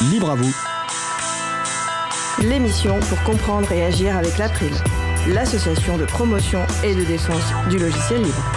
[0.00, 0.54] Libre à vous.
[2.40, 4.70] L'émission pour comprendre et agir avec l'April,
[5.26, 8.52] l'association de promotion et de défense du logiciel libre.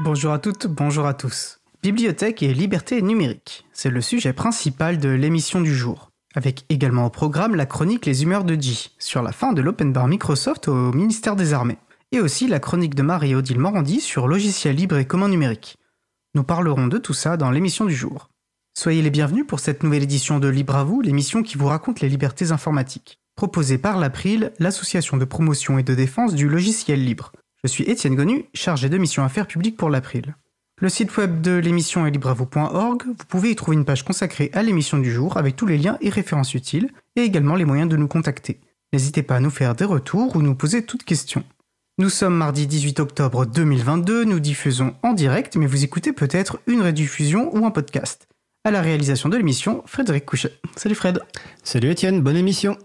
[0.00, 1.60] Bonjour à toutes, bonjour à tous.
[1.82, 6.10] Bibliothèque et liberté numérique, c'est le sujet principal de l'émission du jour.
[6.34, 9.90] Avec également au programme la chronique Les humeurs de G sur la fin de l'open
[9.90, 11.78] bar Microsoft au ministère des Armées.
[12.10, 15.76] Et aussi la chronique de Marie-Odile Morandi sur logiciel libre et commun numérique.
[16.34, 18.30] Nous parlerons de tout ça dans l'émission du jour.
[18.72, 22.00] Soyez les bienvenus pour cette nouvelle édition de Libre à vous, l'émission qui vous raconte
[22.00, 23.18] les libertés informatiques.
[23.36, 27.32] Proposée par l'April, l'association de promotion et de défense du logiciel libre.
[27.62, 30.34] Je suis Étienne Gonu, chargé de mission affaires publiques pour l'April.
[30.80, 33.02] Le site web de l'émission est libreavou.org.
[33.04, 35.98] Vous pouvez y trouver une page consacrée à l'émission du jour avec tous les liens
[36.00, 38.60] et références utiles et également les moyens de nous contacter.
[38.94, 41.44] N'hésitez pas à nous faire des retours ou nous poser toutes questions.
[42.00, 46.80] Nous sommes mardi 18 octobre 2022, nous diffusons en direct, mais vous écoutez peut-être une
[46.80, 48.28] rediffusion ou un podcast.
[48.62, 50.52] À la réalisation de l'émission, Frédéric Couchet.
[50.76, 51.18] Salut Fred.
[51.64, 52.78] Salut Étienne, bonne émission.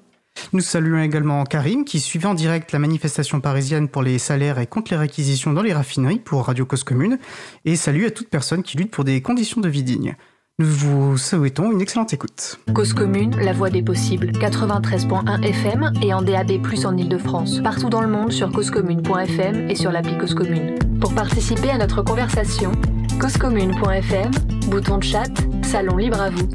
[0.51, 4.65] Nous saluons également Karim qui suivait en direct la manifestation parisienne pour les salaires et
[4.65, 7.19] contre les réquisitions dans les raffineries pour Radio Cause Commune.
[7.65, 10.15] Et salut à toute personne qui lutte pour des conditions de vie dignes.
[10.59, 12.59] Nous vous souhaitons une excellente écoute.
[12.75, 16.51] Cause commune, la voix des possibles, 93.1 FM et en DAB+,
[16.85, 17.59] en Ile-de-France.
[17.63, 20.75] Partout dans le monde sur causecommune.fm et sur l'appli Cause Commune.
[21.01, 22.71] Pour participer à notre conversation,
[23.19, 24.29] causecommune.fm,
[24.69, 26.47] bouton de chat, salon libre à vous.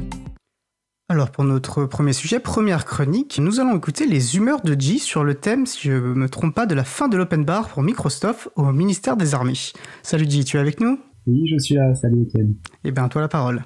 [1.09, 5.25] Alors pour notre premier sujet, première chronique, nous allons écouter les humeurs de G sur
[5.25, 7.83] le thème, si je ne me trompe pas, de la fin de l'open bar pour
[7.83, 9.73] Microsoft au ministère des Armées.
[10.03, 10.97] Salut G, tu es avec nous?
[11.27, 12.55] Oui, je suis là, salut Étienne.
[12.85, 13.65] Eh bien, toi la parole.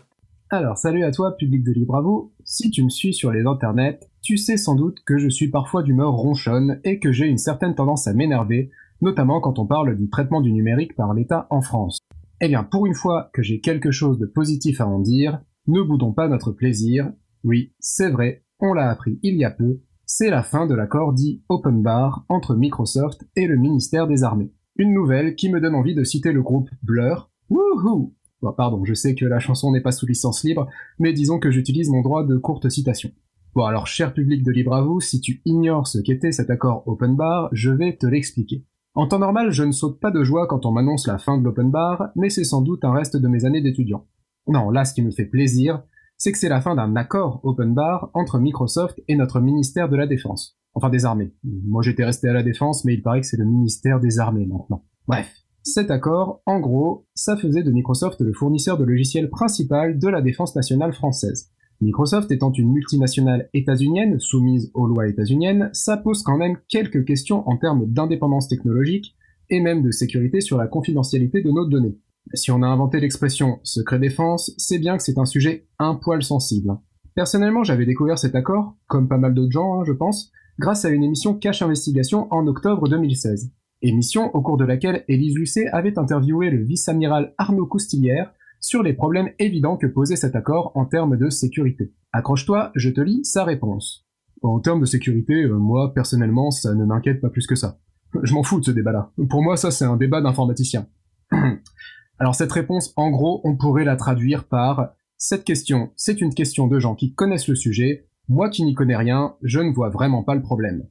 [0.56, 1.74] Alors, salut à toi, public de
[2.04, 2.32] vous.
[2.44, 5.82] Si tu me suis sur les internets, tu sais sans doute que je suis parfois
[5.82, 8.70] d'humeur ronchonne et que j'ai une certaine tendance à m'énerver,
[9.02, 11.98] notamment quand on parle du traitement du numérique par l'État en France.
[12.40, 15.82] Eh bien, pour une fois que j'ai quelque chose de positif à en dire, ne
[15.82, 17.12] boudons pas notre plaisir.
[17.44, 21.14] Oui, c'est vrai, on l'a appris il y a peu, c'est la fin de l'accord
[21.14, 24.54] dit Open Bar entre Microsoft et le ministère des Armées.
[24.76, 27.32] Une nouvelle qui me donne envie de citer le groupe Blur.
[27.50, 30.68] Wouhou Bon, pardon, je sais que la chanson n'est pas sous licence libre,
[31.00, 33.10] mais disons que j'utilise mon droit de courte citation.
[33.56, 36.84] Bon alors, cher public de Libre à vous, si tu ignores ce qu'était cet accord
[36.86, 38.66] Open Bar, je vais te l'expliquer.
[38.96, 41.44] En temps normal, je ne saute pas de joie quand on m'annonce la fin de
[41.46, 44.08] l'Open Bar, mais c'est sans doute un reste de mes années d'étudiant.
[44.48, 45.82] Non, là, ce qui me fait plaisir,
[46.18, 49.96] c'est que c'est la fin d'un accord Open Bar entre Microsoft et notre ministère de
[49.96, 50.60] la Défense.
[50.74, 51.34] Enfin, des armées.
[51.46, 54.46] Moi, j'étais resté à la Défense, mais il paraît que c'est le ministère des armées
[54.46, 54.84] maintenant.
[55.08, 55.43] Bref.
[55.66, 60.22] Cet accord, en gros, ça faisait de Microsoft le fournisseur de logiciels principal de la
[60.22, 61.52] défense nationale française.
[61.80, 67.48] Microsoft étant une multinationale états-unienne soumise aux lois états-uniennes, ça pose quand même quelques questions
[67.48, 69.16] en termes d'indépendance technologique
[69.50, 71.98] et même de sécurité sur la confidentialité de nos données.
[72.34, 76.24] Si on a inventé l'expression secret défense, c'est bien que c'est un sujet un poil
[76.24, 76.78] sensible.
[77.16, 80.30] Personnellement, j'avais découvert cet accord, comme pas mal d'autres gens, hein, je pense,
[80.60, 83.52] grâce à une émission Cache Investigation en octobre 2016.
[83.86, 88.94] Émission au cours de laquelle Élise Lucet avait interviewé le vice-amiral Arnaud Coustillière sur les
[88.94, 91.92] problèmes évidents que posait cet accord en termes de sécurité.
[92.14, 94.08] Accroche-toi, je te lis sa réponse.
[94.42, 97.78] En termes de sécurité, euh, moi, personnellement, ça ne m'inquiète pas plus que ça.
[98.24, 99.12] Je m'en fous de ce débat-là.
[99.30, 100.88] Pour moi, ça, c'est un débat d'informaticien.
[102.20, 106.68] Alors cette réponse, en gros, on pourrait la traduire par cette question, c'est une question
[106.68, 108.08] de gens qui connaissent le sujet.
[108.30, 110.88] Moi qui n'y connais rien, je ne vois vraiment pas le problème.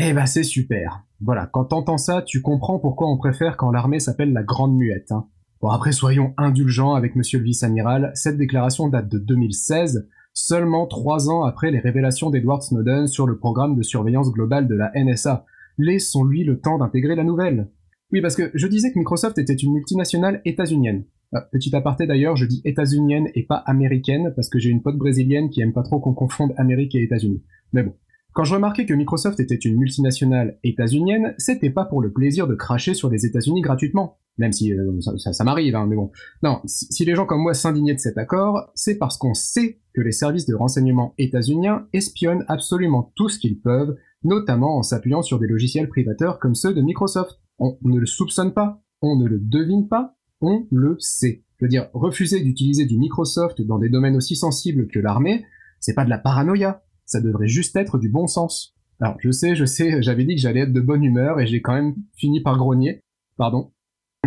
[0.00, 1.02] Eh ben c'est super.
[1.20, 5.10] Voilà, quand t'entends ça, tu comprends pourquoi on préfère quand l'armée s'appelle la grande muette.
[5.10, 5.26] Hein.
[5.60, 11.28] Bon après soyons indulgents avec monsieur le vice-amiral, cette déclaration date de 2016, seulement trois
[11.30, 15.44] ans après les révélations d'Edward Snowden sur le programme de surveillance globale de la NSA.
[15.78, 17.68] Laissons-lui le temps d'intégrer la nouvelle.
[18.12, 21.06] Oui, parce que je disais que Microsoft était une multinationale états-unienne.
[21.32, 24.96] Ah, petit aparté d'ailleurs, je dis états-unienne et pas américaine, parce que j'ai une pote
[24.96, 27.42] brésilienne qui aime pas trop qu'on confonde Amérique et États-Unis.
[27.72, 27.94] Mais bon.
[28.32, 32.54] Quand je remarquais que Microsoft était une multinationale états-unienne, c'était pas pour le plaisir de
[32.54, 34.18] cracher sur les États-Unis gratuitement.
[34.36, 36.12] Même si euh, ça, m'arrive, hein, mais bon.
[36.44, 39.80] Non, si, si les gens comme moi s'indignaient de cet accord, c'est parce qu'on sait
[39.92, 45.22] que les services de renseignement états-uniens espionnent absolument tout ce qu'ils peuvent, notamment en s'appuyant
[45.22, 47.40] sur des logiciels privateurs comme ceux de Microsoft.
[47.58, 51.42] On ne le soupçonne pas, on ne le devine pas, on le sait.
[51.58, 55.44] Je veux dire, refuser d'utiliser du Microsoft dans des domaines aussi sensibles que l'armée,
[55.80, 58.76] c'est pas de la paranoïa, ça devrait juste être du bon sens.
[59.00, 61.60] Alors, je sais, je sais, j'avais dit que j'allais être de bonne humeur et j'ai
[61.60, 63.00] quand même fini par grogner,
[63.36, 63.72] pardon.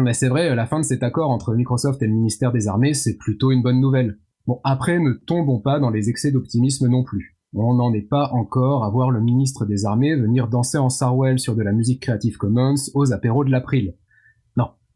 [0.02, 2.94] Mais c'est vrai, la fin de cet accord entre Microsoft et le ministère des Armées,
[2.94, 4.18] c'est plutôt une bonne nouvelle.
[4.48, 7.38] Bon, après, ne tombons pas dans les excès d'optimisme non plus.
[7.54, 11.38] On n'en est pas encore à voir le ministre des Armées venir danser en Sarwell
[11.38, 13.94] sur de la musique Creative Commons aux apéros de l'April.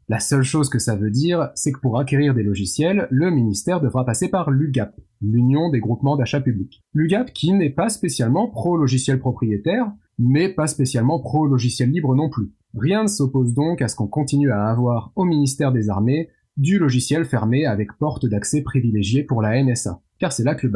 [0.07, 3.81] La seule chose que ça veut dire, c'est que pour acquérir des logiciels, le ministère
[3.81, 6.84] devra passer par l'UGAP, l'Union des groupements d'achat public.
[6.94, 12.52] L'UGAP qui n'est pas spécialement pro-logiciel propriétaire, mais pas spécialement pro-logiciel libre non plus.
[12.78, 16.78] Rien ne s'oppose donc à ce qu'on continue à avoir au ministère des Armées du
[16.78, 20.01] logiciel fermé avec porte d'accès privilégiée pour la NSA.
[20.19, 20.72] Car c'est là que le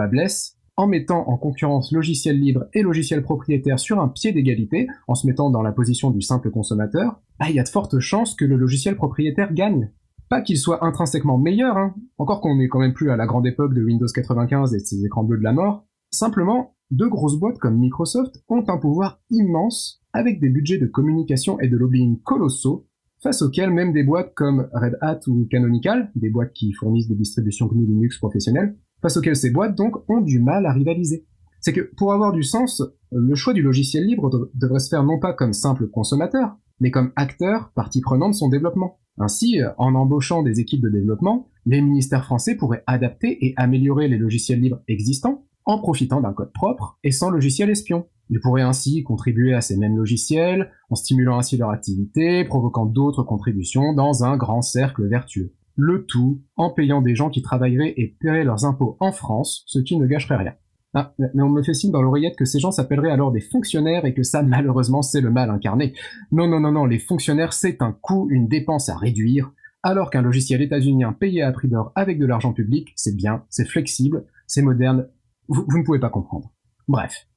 [0.80, 5.28] en mettant en concurrence logiciel libre et logiciel propriétaire sur un pied d'égalité, en se
[5.28, 8.46] mettant dans la position du simple consommateur, bah, il y a de fortes chances que
[8.46, 9.92] le logiciel propriétaire gagne.
[10.30, 13.46] Pas qu'il soit intrinsèquement meilleur, hein, encore qu'on n'est quand même plus à la grande
[13.46, 17.38] époque de Windows 95 et de ses écrans bleus de la mort, simplement, deux grosses
[17.38, 22.22] boîtes comme Microsoft ont un pouvoir immense, avec des budgets de communication et de lobbying
[22.22, 22.88] colossaux,
[23.22, 27.16] face auxquels même des boîtes comme Red Hat ou Canonical, des boîtes qui fournissent des
[27.16, 31.26] distributions GNU Linux professionnelles, face auxquelles ces boîtes donc ont du mal à rivaliser.
[31.62, 32.82] C'est que pour avoir du sens,
[33.12, 37.12] le choix du logiciel libre devrait se faire non pas comme simple consommateur, mais comme
[37.16, 39.00] acteur, partie prenante de son développement.
[39.18, 44.18] Ainsi, en embauchant des équipes de développement, les ministères français pourraient adapter et améliorer les
[44.18, 48.08] logiciels libres existants en profitant d'un code propre et sans logiciel espion.
[48.30, 53.24] Ils pourraient ainsi contribuer à ces mêmes logiciels, en stimulant ainsi leur activité, provoquant d'autres
[53.24, 58.18] contributions dans un grand cercle vertueux le tout en payant des gens qui travailleraient et
[58.20, 60.54] paieraient leurs impôts en France, ce qui ne gâcherait rien.
[60.94, 64.06] Ah, mais on me fait signe dans l'oreillette que ces gens s'appelleraient alors des fonctionnaires
[64.06, 65.94] et que ça, malheureusement, c'est le mal incarné.
[66.32, 69.52] Non, non, non, non, les fonctionnaires, c'est un coût, une dépense à réduire,
[69.84, 73.68] alors qu'un logiciel états-unien payé à prix d'or avec de l'argent public, c'est bien, c'est
[73.68, 75.08] flexible, c'est moderne,
[75.48, 76.52] vous, vous ne pouvez pas comprendre.
[76.88, 77.28] Bref,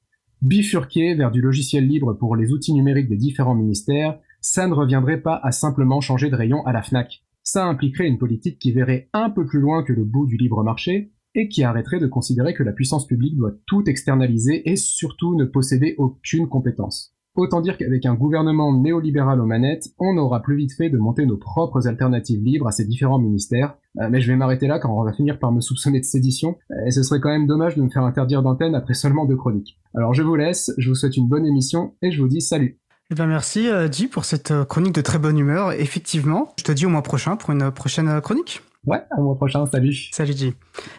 [0.40, 5.20] bifurquer vers du logiciel libre pour les outils numériques des différents ministères, ça ne reviendrait
[5.20, 9.08] pas à simplement changer de rayon à la FNAC ça impliquerait une politique qui verrait
[9.12, 12.54] un peu plus loin que le bout du libre marché et qui arrêterait de considérer
[12.54, 17.14] que la puissance publique doit tout externaliser et surtout ne posséder aucune compétence.
[17.34, 21.24] Autant dire qu'avec un gouvernement néolibéral aux manettes, on aura plus vite fait de monter
[21.24, 23.74] nos propres alternatives libres à ces différents ministères.
[24.00, 26.56] Euh, mais je vais m'arrêter là car on va finir par me soupçonner de sédition,
[26.86, 29.78] et ce serait quand même dommage de me faire interdire d'antenne après seulement deux chroniques.
[29.94, 32.78] Alors je vous laisse, je vous souhaite une bonne émission et je vous dis salut
[33.12, 35.72] eh bien merci J euh, pour cette euh, chronique de très bonne humeur.
[35.72, 38.62] Effectivement, je te dis au mois prochain pour une prochaine euh, chronique.
[38.86, 39.94] Ouais, au mois prochain, salut.
[40.10, 40.54] Salut J.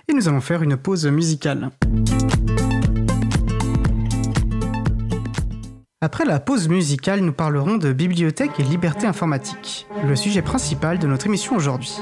[0.07, 1.71] Et nous allons faire une pause musicale.
[6.01, 11.07] Après la pause musicale, nous parlerons de bibliothèque et liberté informatique, le sujet principal de
[11.07, 11.97] notre émission aujourd'hui.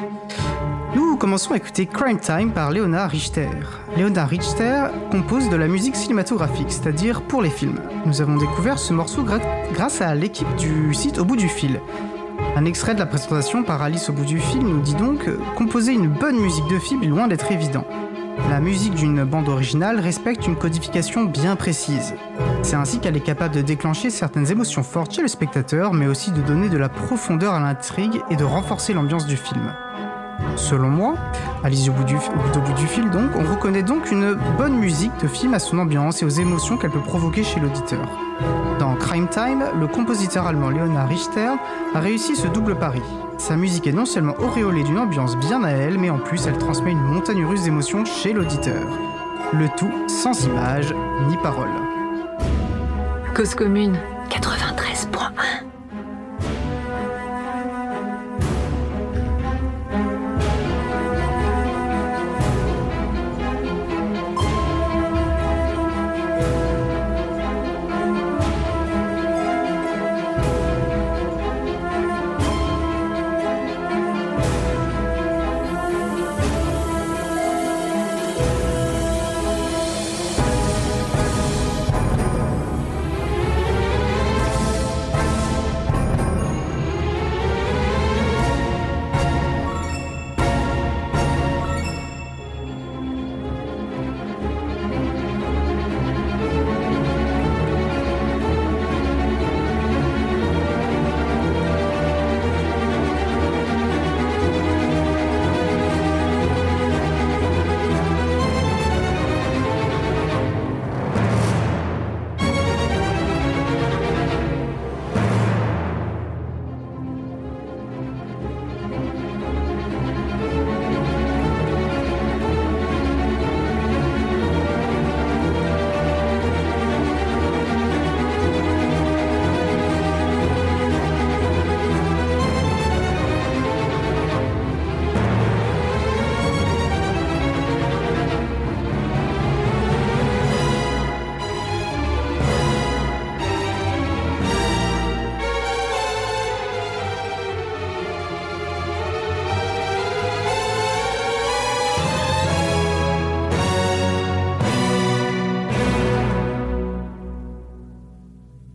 [0.94, 3.50] Nous commençons à écouter Crime Time par Leonard Richter.
[3.98, 7.80] Leonard Richter compose de la musique cinématographique, c'est-à-dire pour les films.
[8.06, 9.24] Nous avons découvert ce morceau
[9.74, 11.80] grâce à l'équipe du site Au bout du fil.
[12.58, 15.94] Un extrait de la présentation par Alice au bout du fil nous dit donc composer
[15.94, 17.86] une bonne musique de film est loin d'être évident.
[18.50, 22.16] La musique d'une bande originale respecte une codification bien précise.
[22.64, 26.32] C'est ainsi qu'elle est capable de déclencher certaines émotions fortes chez le spectateur, mais aussi
[26.32, 29.74] de donner de la profondeur à l'intrigue et de renforcer l'ambiance du film.
[30.56, 31.16] Selon moi,
[31.64, 35.12] Alice au bout, du, au bout du fil donc, on reconnaît donc une bonne musique
[35.22, 38.08] de film à son ambiance et aux émotions qu'elle peut provoquer chez l'auditeur.
[38.80, 41.52] Dans Crime Time, le compositeur allemand Leonard Richter
[41.94, 43.02] a réussi ce double pari.
[43.38, 46.58] Sa musique est non seulement auréolée d'une ambiance bien à elle, mais en plus elle
[46.58, 48.88] transmet une montagne russe d'émotions chez l'auditeur.
[49.54, 50.94] Le tout sans images
[51.28, 51.70] ni paroles.
[53.36, 53.98] Cause commune
[54.30, 55.51] 93.1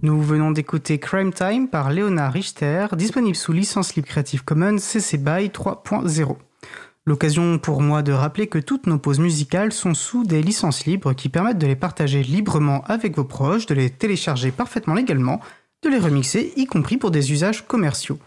[0.07, 5.19] Nous venons d'écouter Crime Time par Léonard Richter, disponible sous licence libre Creative Commons CC
[5.19, 6.37] BY 3.0.
[7.07, 11.13] L'occasion pour moi de rappeler que toutes nos pauses musicales sont sous des licences libres
[11.13, 15.41] qui permettent de les partager librement avec vos proches, de les télécharger parfaitement légalement,
[15.83, 18.21] de les remixer, y compris pour des usages commerciaux.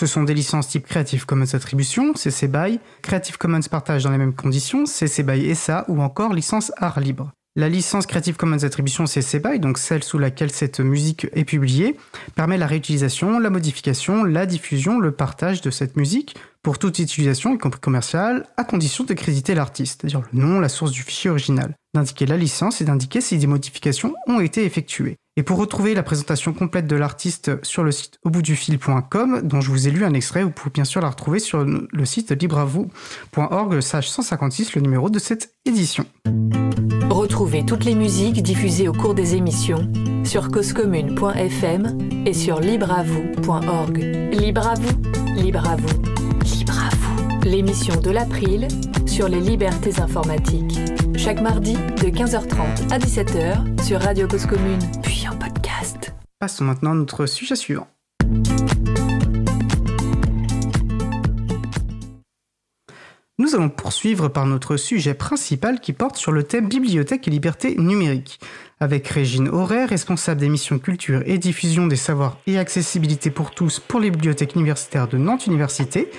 [0.00, 4.18] Ce sont des licences type Creative Commons Attribution, CC BY, Creative Commons Partage dans les
[4.18, 7.30] mêmes conditions, CC BY SA ou encore licence art libre.
[7.54, 11.98] La licence Creative Commons Attribution CC BY, donc celle sous laquelle cette musique est publiée,
[12.34, 17.54] permet la réutilisation, la modification, la diffusion, le partage de cette musique pour toute utilisation,
[17.54, 21.28] y compris commerciale, à condition de créditer l'artiste, c'est-à-dire le nom, la source du fichier
[21.28, 25.18] original, d'indiquer la licence et d'indiquer si des modifications ont été effectuées.
[25.38, 29.88] Et pour retrouver la présentation complète de l'artiste sur le site auboutdufil.com, dont je vous
[29.88, 34.10] ai lu un extrait, vous pouvez bien sûr la retrouver sur le site libravou.org, sage
[34.10, 36.04] 156, le numéro de cette édition.
[37.08, 39.90] Retrouvez toutes les musiques diffusées au cours des émissions
[40.22, 43.98] sur causecommune.fm et sur libravou.org.
[44.32, 45.02] Libre à vous,
[45.34, 46.02] libre à vous,
[46.44, 47.48] libre à vous.
[47.48, 48.68] L'émission de l'April
[49.06, 50.81] sur les libertés informatiques.
[51.22, 56.12] Chaque mardi de 15h30 à 17h sur Radio Cause Commune, puis en podcast.
[56.40, 57.86] Passons maintenant à notre sujet suivant.
[63.38, 67.76] Nous allons poursuivre par notre sujet principal qui porte sur le thème bibliothèque et liberté
[67.76, 68.40] numérique,
[68.80, 73.78] avec Régine Auré, responsable des missions culture et diffusion des savoirs et accessibilité pour tous
[73.78, 76.10] pour les bibliothèques universitaires de Nantes Université,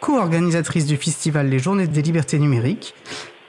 [0.00, 2.94] co-organisatrice du festival Les Journées des libertés numériques,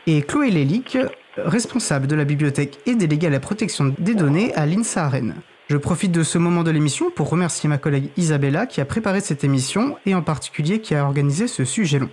[0.07, 0.97] et Chloé Lélic,
[1.37, 5.35] responsable de la bibliothèque et déléguée à la protection des données à l'INSA Rennes.
[5.67, 9.19] Je profite de ce moment de l'émission pour remercier ma collègue Isabella qui a préparé
[9.19, 12.09] cette émission et en particulier qui a organisé ce sujet long.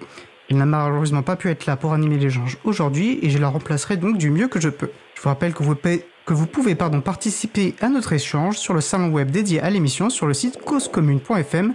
[0.51, 3.99] Elle n'a malheureusement pas pu être là pour animer l'échange aujourd'hui et je la remplacerai
[3.99, 4.91] donc du mieux que je peux.
[5.15, 9.31] Je vous rappelle que vous, pouvez pardon, participer à notre échange sur le salon web
[9.31, 11.75] dédié à l'émission sur le site causecommune.fm,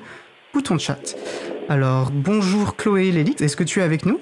[0.53, 1.15] bouton de chat.
[1.69, 4.19] Alors, bonjour Chloé Lélite, est-ce que tu es avec nous?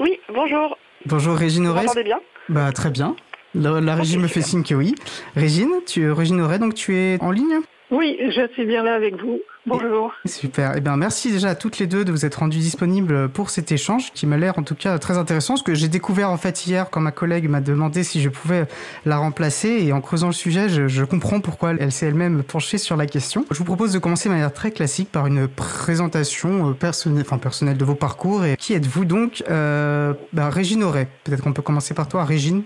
[0.00, 0.76] Oui, bonjour.
[1.06, 1.80] Bonjour Régine Auré.
[1.80, 2.20] Vous m'entendez bien?
[2.48, 3.14] Bah très bien.
[3.54, 4.94] La, la régie me fait signe que oui.
[5.36, 7.60] Régine, tu, Régine Auré, donc tu es en ligne?
[7.94, 9.38] Oui, je suis bien là avec vous.
[9.66, 10.12] Bonjour.
[10.26, 10.72] Super.
[10.76, 13.70] Eh bien, merci déjà à toutes les deux de vous être rendues disponibles pour cet
[13.70, 15.54] échange qui m'a l'air en tout cas très intéressant.
[15.56, 18.66] Ce que j'ai découvert en fait hier quand ma collègue m'a demandé si je pouvais
[19.06, 22.78] la remplacer et en creusant le sujet, je, je comprends pourquoi elle s'est elle-même penchée
[22.78, 23.46] sur la question.
[23.52, 27.76] Je vous propose de commencer de manière très classique par une présentation personnelle, enfin personnelle
[27.76, 28.44] de vos parcours.
[28.44, 29.44] Et qui êtes-vous donc?
[29.48, 31.06] Euh, bah, Régine Auré.
[31.22, 32.64] Peut-être qu'on peut commencer par toi, Régine.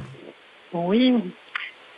[0.72, 1.14] Oui,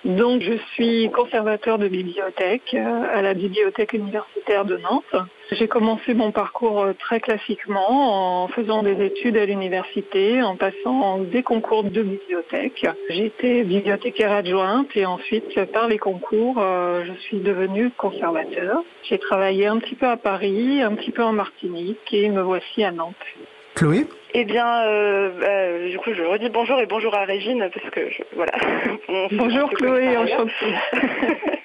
[0.04, 5.28] donc je suis conservateur de bibliothèque euh, à la bibliothèque universitaire de Nantes.
[5.52, 11.18] J'ai commencé mon parcours euh, très classiquement en faisant des études à l'université, en passant
[11.18, 12.86] des concours de bibliothèque.
[13.10, 18.82] J'étais bibliothécaire adjointe et ensuite par les concours, euh, je suis devenue conservateur.
[19.02, 22.84] J'ai travaillé un petit peu à Paris, un petit peu en Martinique et me voici
[22.84, 23.14] à Nantes.
[23.74, 27.90] Chloé eh bien, euh, bah, du coup, je redis bonjour et bonjour à Régine parce
[27.90, 28.52] que je, voilà.
[29.32, 30.52] bonjour Chloé, enchantée.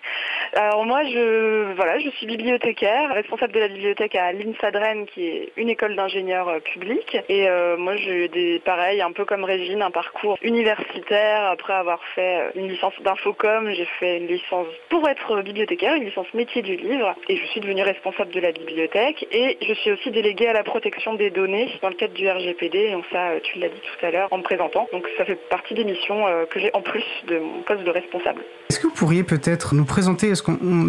[0.57, 5.51] Alors moi, je voilà, je suis bibliothécaire, responsable de la bibliothèque à l'INSADREN, qui est
[5.57, 7.17] une école d'ingénieurs euh, publics.
[7.27, 11.43] Et euh, moi, j'ai des pareil, un peu comme Régine, un parcours universitaire.
[11.51, 16.05] Après avoir fait euh, une licence d'infocom, j'ai fait une licence pour être bibliothécaire, une
[16.05, 17.13] licence métier du livre.
[17.27, 19.27] Et je suis devenue responsable de la bibliothèque.
[19.33, 22.77] Et je suis aussi déléguée à la protection des données dans le cadre du RGPD.
[22.77, 24.87] Et ça, tu l'as dit tout à l'heure en me présentant.
[24.93, 28.41] Donc ça fait partie des missions que j'ai en plus de mon poste de responsable.
[28.69, 30.29] Est-ce que vous pourriez peut-être nous présenter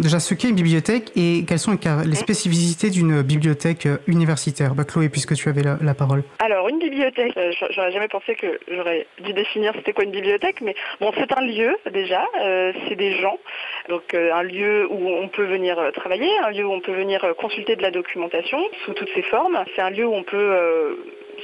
[0.01, 4.75] déjà ce qu'est une bibliothèque et quelles sont les spécificités d'une bibliothèque euh, universitaire.
[4.75, 6.23] Bah, Chloé, puisque tu avais la, parole.
[6.39, 10.61] Alors, une bibliothèque, euh, j'aurais jamais pensé que j'aurais dû définir c'était quoi une bibliothèque,
[10.61, 13.37] mais bon, c'est un lieu déjà, euh, c'est des gens,
[13.89, 17.75] donc un lieu où on peut venir travailler, un lieu où on peut venir consulter
[17.75, 20.97] de la documentation sous toutes ses formes, c'est un lieu où on peut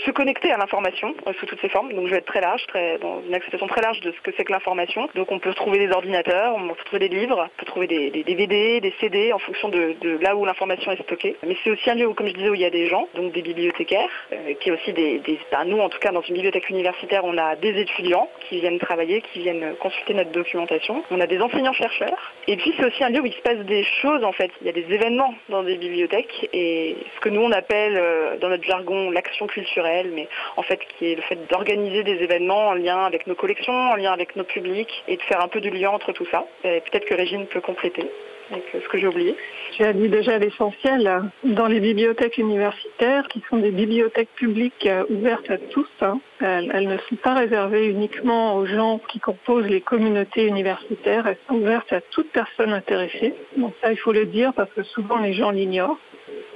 [0.05, 1.93] se connecter à l'information euh, sous toutes ses formes.
[1.93, 4.31] Donc je vais être très large, très, dans une acceptation très large de ce que
[4.35, 5.07] c'est que l'information.
[5.15, 8.23] Donc on peut trouver des ordinateurs, on peut trouver des livres, on peut trouver des,
[8.23, 11.35] DVD, des CD en fonction de, là où l'information est stockée.
[11.45, 13.07] Mais c'est aussi un lieu où, comme je disais, où il y a des gens,
[13.15, 15.21] donc des bibliothécaires, euh, qui est aussi des,
[15.51, 18.79] ben, nous en tout cas dans une bibliothèque universitaire, on a des étudiants qui viennent
[18.79, 21.03] travailler, qui viennent consulter notre documentation.
[21.12, 22.33] On a des enseignants-chercheurs.
[22.47, 24.51] Et puis c'est aussi un lieu où il se passe des choses en fait.
[24.62, 28.38] Il y a des événements dans des bibliothèques et ce que nous on appelle euh,
[28.38, 32.69] dans notre jargon l'action culturelle mais en fait qui est le fait d'organiser des événements
[32.69, 35.61] en lien avec nos collections, en lien avec nos publics et de faire un peu
[35.61, 36.45] du lien entre tout ça.
[36.61, 38.09] Peut-être que Régine peut compléter.
[38.51, 41.31] Avec ce que j'ai dit déjà l'essentiel.
[41.43, 46.97] Dans les bibliothèques universitaires, qui sont des bibliothèques publiques ouvertes à tous, hein, elles, ne
[47.09, 52.01] sont pas réservées uniquement aux gens qui composent les communautés universitaires, elles sont ouvertes à
[52.01, 53.33] toute personne intéressée.
[53.57, 55.97] Donc ça, il faut le dire parce que souvent les gens l'ignorent.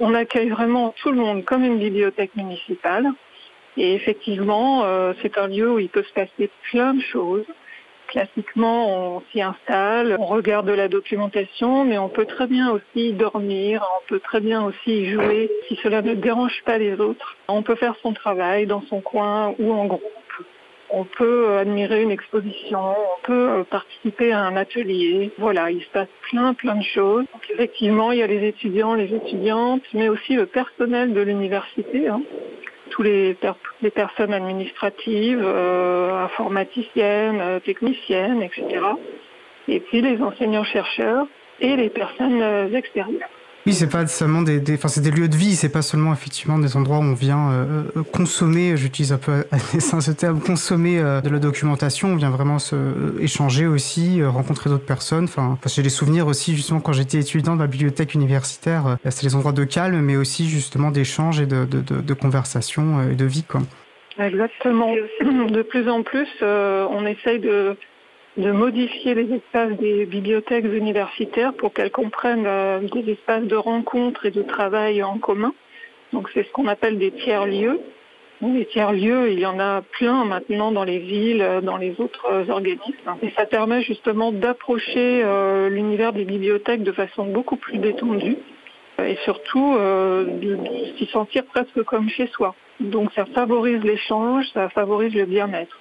[0.00, 3.08] On accueille vraiment tout le monde comme une bibliothèque municipale.
[3.76, 7.44] Et effectivement, euh, c'est un lieu où il peut se passer plein de choses.
[8.08, 13.12] Classiquement, on s'y installe, on regarde de la documentation, mais on peut très bien aussi
[13.12, 17.36] dormir, on peut très bien aussi jouer si cela ne dérange pas les autres.
[17.48, 20.02] On peut faire son travail dans son coin ou en groupe.
[20.90, 25.30] On peut admirer une exposition, on peut euh, participer à un atelier.
[25.36, 27.26] Voilà, il se passe plein plein de choses.
[27.50, 32.08] effectivement, il y a les étudiants, les étudiantes, mais aussi le personnel de l'université.
[32.08, 32.22] Hein
[32.90, 33.36] tous les,
[33.82, 38.80] les personnes administratives, euh, informaticiennes, euh, techniciennes, etc.
[39.68, 41.26] Et puis les enseignants-chercheurs
[41.60, 43.28] et les personnes euh, extérieures.
[43.68, 46.58] Oui, c'est pas seulement des, enfin, c'est des lieux de vie, c'est pas seulement effectivement
[46.58, 50.40] des endroits où on vient euh, euh consommer, j'utilise un peu à dessein ce terme,
[50.40, 55.24] consommer euh, de la documentation, on vient vraiment se échanger aussi, rencontrer d'autres personnes.
[55.24, 59.34] Enfin, j'ai des souvenirs aussi justement quand j'étais étudiant dans la bibliothèque universitaire, c'est des
[59.34, 63.24] endroits de calme, mais aussi justement d'échange et de, de, de, de, conversation et de
[63.26, 63.60] vie, quoi.
[64.18, 64.94] Exactement.
[65.20, 67.76] De plus en plus, on essaye de
[68.38, 74.26] de modifier les espaces des bibliothèques universitaires pour qu'elles comprennent euh, des espaces de rencontre
[74.26, 75.52] et de travail en commun.
[76.12, 77.80] Donc c'est ce qu'on appelle des tiers-lieux.
[78.40, 82.94] Les tiers-lieux, il y en a plein maintenant dans les villes, dans les autres organismes.
[83.20, 88.36] Et ça permet justement d'approcher euh, l'univers des bibliothèques de façon beaucoup plus détendue
[89.04, 90.58] et surtout euh, de
[90.96, 92.54] s'y sentir presque comme chez soi.
[92.80, 95.78] Donc ça favorise l'échange, ça favorise le bien-être.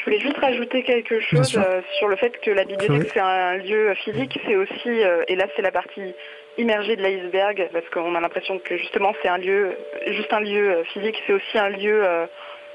[0.00, 3.56] Je voulais juste rajouter quelque chose euh, sur le fait que la bibliothèque c'est un
[3.56, 6.14] lieu physique, c'est aussi, euh, et là c'est la partie
[6.56, 9.76] immergée de l'iceberg, parce qu'on a l'impression que justement c'est un lieu,
[10.06, 12.02] juste un lieu euh, physique, c'est aussi un lieu,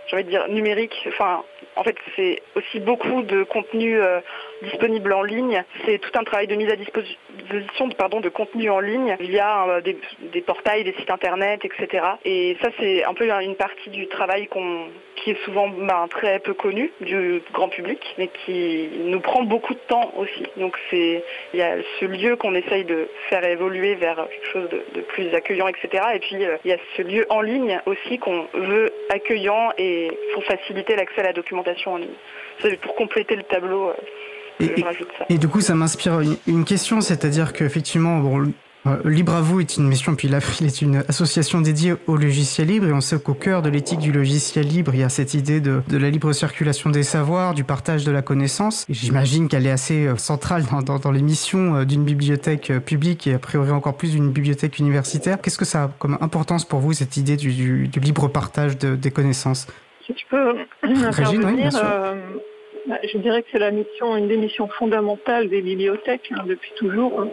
[0.06, 1.44] j'ai envie de dire numérique, enfin
[1.76, 4.00] en fait, c'est aussi beaucoup de contenu
[4.64, 5.64] disponible en ligne.
[5.86, 7.88] C'est tout un travail de mise à disposition
[8.22, 9.98] de contenu en ligne via euh, des,
[10.34, 12.06] des, portails, des sites internet, etc.
[12.24, 14.48] Et ça, c'est un peu une partie du travail
[15.16, 19.74] qui est souvent ben, très peu connu du grand public, mais qui nous prend beaucoup
[19.74, 20.46] de temps aussi.
[20.58, 21.22] Donc il
[21.54, 25.34] y a ce lieu qu'on essaye de faire évoluer vers quelque chose de, de plus
[25.34, 26.04] accueillant, etc.
[26.16, 30.12] Et puis euh, il y a ce lieu en ligne aussi qu'on veut accueillant et
[30.34, 32.16] pour faciliter l'accès à la documentation en ligne.
[32.60, 33.90] C'est pour compléter le tableau.
[33.90, 33.94] Euh,
[34.60, 34.86] et,
[35.30, 38.54] et, du coup, ça m'inspire une, une, question, c'est-à-dire qu'effectivement, bon,
[38.88, 42.68] euh, Libre à vous est une mission, puis l'April est une association dédiée au logiciel
[42.68, 45.34] libre, et on sait qu'au cœur de l'éthique du logiciel libre, il y a cette
[45.34, 48.86] idée de, de la libre circulation des savoirs, du partage de la connaissance.
[48.90, 53.34] J'imagine qu'elle est assez euh, centrale dans, dans, dans les missions d'une bibliothèque publique et
[53.34, 55.42] a priori encore plus d'une bibliothèque universitaire.
[55.42, 58.78] Qu'est-ce que ça a comme importance pour vous, cette idée du, du, du libre partage
[58.78, 59.68] de, des connaissances?
[60.06, 62.16] Si tu peux intervenir, oui, euh,
[62.88, 67.22] je dirais que c'est la mission, une des missions fondamentales des bibliothèques hein, depuis toujours.
[67.22, 67.30] Hein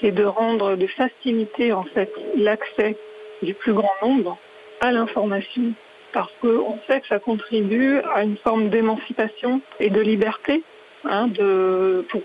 [0.00, 2.96] c'est de rendre, de faciliter en fait l'accès
[3.42, 4.38] du plus grand nombre
[4.80, 5.72] à l'information,
[6.12, 10.62] parce qu'on sait que ça contribue à une forme d'émancipation et de liberté
[11.04, 11.28] hein,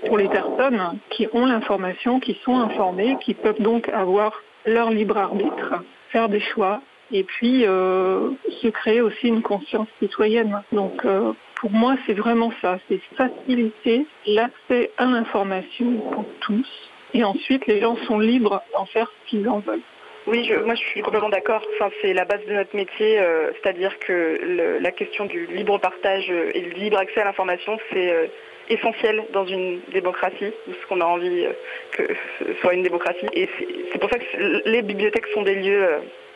[0.05, 4.33] pour les personnes qui ont l'information, qui sont informées, qui peuvent donc avoir
[4.65, 8.29] leur libre arbitre, faire des choix et puis euh,
[8.61, 10.61] se créer aussi une conscience citoyenne.
[10.71, 16.67] Donc euh, pour moi, c'est vraiment ça, c'est faciliter l'accès à l'information pour tous
[17.13, 19.79] et ensuite les gens sont libres d'en faire ce qu'ils en veulent.
[20.27, 21.61] Oui, moi je suis complètement d'accord.
[21.75, 26.29] Enfin, c'est la base de notre métier, euh, c'est-à-dire que la question du libre partage
[26.53, 28.27] et du libre accès à l'information, c'est euh,
[28.67, 31.53] essentiel dans une démocratie, ce qu'on a envie euh,
[31.91, 32.03] que
[32.39, 33.27] ce soit une démocratie.
[33.31, 33.47] Et
[33.93, 35.87] c'est pour ça que les bibliothèques sont des lieux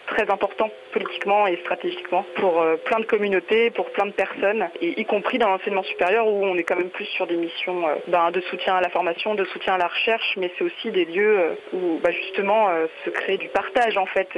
[0.08, 5.00] très important politiquement et stratégiquement pour euh, plein de communautés, pour plein de personnes, et
[5.00, 7.96] y compris dans l'enseignement supérieur où on est quand même plus sur des missions euh,
[8.08, 11.06] ben, de soutien à la formation, de soutien à la recherche, mais c'est aussi des
[11.06, 12.70] lieux euh, où bah, justement
[13.04, 14.30] se crée du partage en fait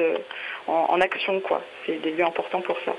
[0.68, 1.42] en, en action.
[1.86, 2.94] C'est des lieux importants pour ça.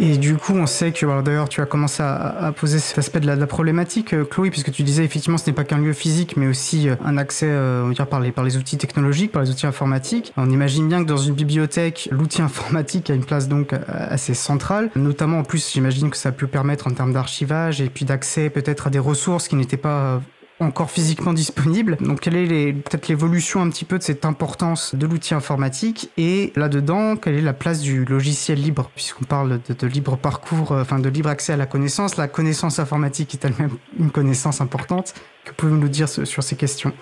[0.00, 3.20] Et du coup, on sait que, d'ailleurs, tu as commencé à, à, poser cet aspect
[3.20, 5.78] de la, de la problématique, euh, Chloé, puisque tu disais effectivement ce n'est pas qu'un
[5.78, 8.56] lieu physique, mais aussi euh, un accès, euh, on va dire, par les, par les
[8.56, 10.32] outils technologiques, par les outils informatiques.
[10.36, 14.90] On imagine bien que dans une bibliothèque, l'outil informatique a une place donc assez centrale,
[14.96, 18.88] notamment en plus, j'imagine que ça peut permettre en termes d'archivage et puis d'accès peut-être
[18.88, 20.20] à des ressources qui n'étaient pas
[20.60, 21.96] encore physiquement disponible.
[22.00, 26.52] Donc quelle est peut-être l'évolution un petit peu de cette importance de l'outil informatique et
[26.56, 28.90] là-dedans, quelle est la place du logiciel libre?
[28.94, 32.16] Puisqu'on parle de, libre parcours, euh, enfin de libre accès à la connaissance.
[32.16, 35.14] La connaissance informatique est elle-même une connaissance importante.
[35.44, 36.92] Que pouvez-vous nous dire sur ces questions?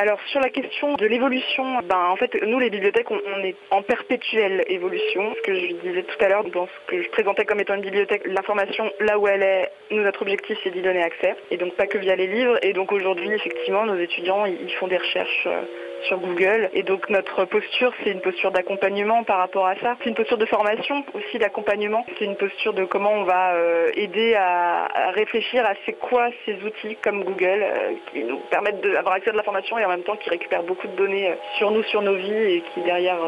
[0.00, 3.82] Alors sur la question de l'évolution, ben, en fait nous les bibliothèques on, est en
[3.82, 5.34] perpétuelle évolution.
[5.34, 7.82] Ce que je disais tout à l'heure dans ce que je présentais comme étant une
[7.82, 11.88] bibliothèque, l'information là où elle est, notre objectif c'est d'y donner accès et donc pas
[11.88, 12.60] que via les livres.
[12.62, 15.62] Et donc aujourd'hui effectivement nos étudiants ils font des recherches euh,
[16.06, 16.70] sur Google.
[16.72, 19.96] Et donc notre posture, c'est une posture d'accompagnement par rapport à ça.
[20.02, 22.04] C'est une posture de formation aussi d'accompagnement.
[22.18, 26.54] C'est une posture de comment on va euh, aider à, réfléchir à c'est quoi ces
[26.62, 30.02] outils comme Google euh, qui nous permettent d'avoir accès à de l'information et en même
[30.02, 33.18] temps qui récupèrent beaucoup de données euh, sur nous, sur nos vies et qui derrière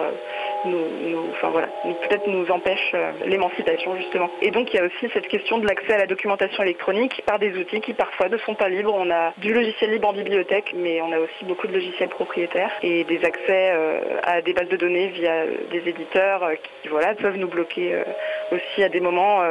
[0.65, 2.95] nous, voilà, peut-être nous empêche
[3.25, 4.31] l'émancipation justement.
[4.43, 7.39] Et donc il y a aussi cette question de l'accès à la documentation électronique par
[7.39, 8.95] des outils qui parfois ne sont pas libres.
[8.95, 12.71] On a du logiciel libre en bibliothèque, mais on a aussi beaucoup de logiciels propriétaires
[12.83, 17.15] et des accès euh, à des bases de données via des éditeurs euh, qui voilà,
[17.15, 18.05] peuvent nous bloquer euh,
[18.53, 19.43] aussi à des moments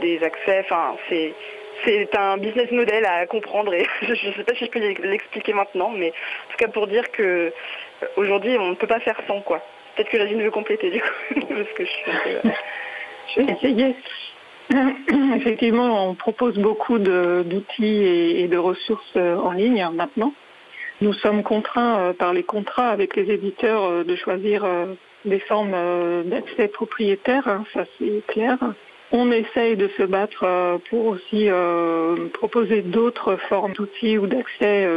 [0.00, 0.60] des accès.
[0.60, 1.34] Enfin, c'est
[1.84, 5.52] c'est un business model à comprendre et je ne sais pas si je peux l'expliquer
[5.52, 7.52] maintenant, mais en tout cas pour dire que
[8.16, 9.62] aujourd'hui on ne peut pas faire sans quoi.
[9.94, 11.06] Peut-être que Jasine veut compléter du coup,
[11.48, 12.50] parce que je suis un peu.
[13.34, 13.96] Je vais essayer.
[15.36, 20.32] Effectivement, on propose beaucoup d'outils et, de ressources en ligne maintenant.
[21.02, 25.40] Nous sommes contraints euh, par les contrats avec les éditeurs euh, de choisir euh, des
[25.40, 25.74] formes
[26.26, 28.56] d'accès propriétaires, hein, ça c'est clair.
[29.10, 31.48] On essaye de se battre pour aussi
[32.32, 34.88] proposer d'autres formes d'outils ou d'accès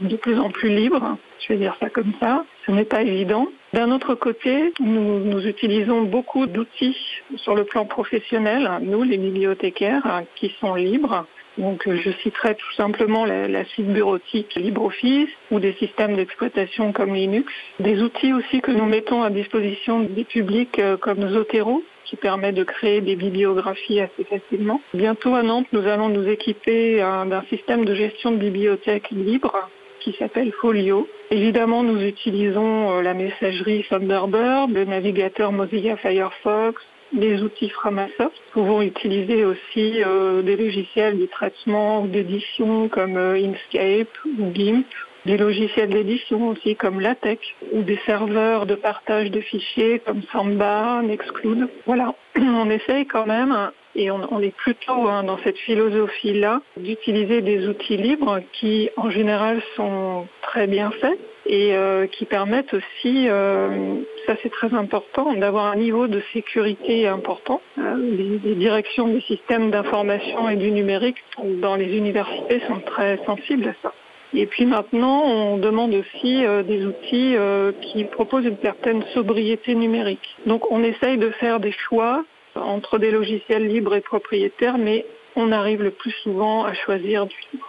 [0.00, 1.16] de plus en plus libres.
[1.40, 2.44] Je vais dire ça comme ça.
[2.66, 3.48] Ce n'est pas évident.
[3.72, 6.96] D'un autre côté, nous, nous utilisons beaucoup d'outils
[7.36, 11.26] sur le plan professionnel, nous les bibliothécaires, qui sont libres
[11.58, 17.14] donc euh, je citerai tout simplement la, suite bureautique LibreOffice ou des systèmes d'exploitation comme
[17.14, 17.52] Linux.
[17.80, 22.52] Des outils aussi que nous mettons à disposition des publics euh, comme Zotero qui permet
[22.52, 24.80] de créer des bibliographies assez facilement.
[24.94, 29.68] Bientôt à Nantes, nous allons nous équiper d'un système de gestion de bibliothèque libre
[30.00, 31.06] qui s'appelle Folio.
[31.30, 36.82] Évidemment, nous utilisons euh, la messagerie Thunderbird, le navigateur Mozilla Firefox,
[37.12, 38.20] les outils Framasoft.
[38.20, 44.08] Nous pouvons utiliser aussi euh, des logiciels de traitement ou d'édition comme euh, Inkscape
[44.38, 44.86] ou GIMP,
[45.26, 47.40] des logiciels d'édition aussi comme LaTeX
[47.72, 51.68] ou des serveurs de partage de fichiers comme Samba, Nextcloud.
[51.86, 57.66] Voilà, on essaye quand même et on, est plutôt hein, dans cette philosophie-là d'utiliser des
[57.66, 63.96] outils libres qui en général sont très bien faits et euh, qui permettent aussi, euh,
[64.26, 67.60] ça c'est très important, d'avoir un niveau de sécurité important.
[67.78, 71.16] Euh, les, directions des systèmes d'information et du numérique
[71.60, 73.92] dans les universités sont très sensibles à ça.
[74.32, 77.34] Et puis maintenant, on demande aussi des outils
[77.80, 80.36] qui proposent une certaine sobriété numérique.
[80.46, 82.22] Donc on essaye de faire des choix
[82.54, 87.36] entre des logiciels libres et propriétaires, mais on arrive le plus souvent à choisir du
[87.52, 87.66] libre.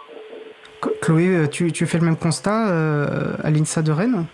[1.00, 4.26] Chloé, euh, tu, fais le même constat euh, à l'INSA de Rennes?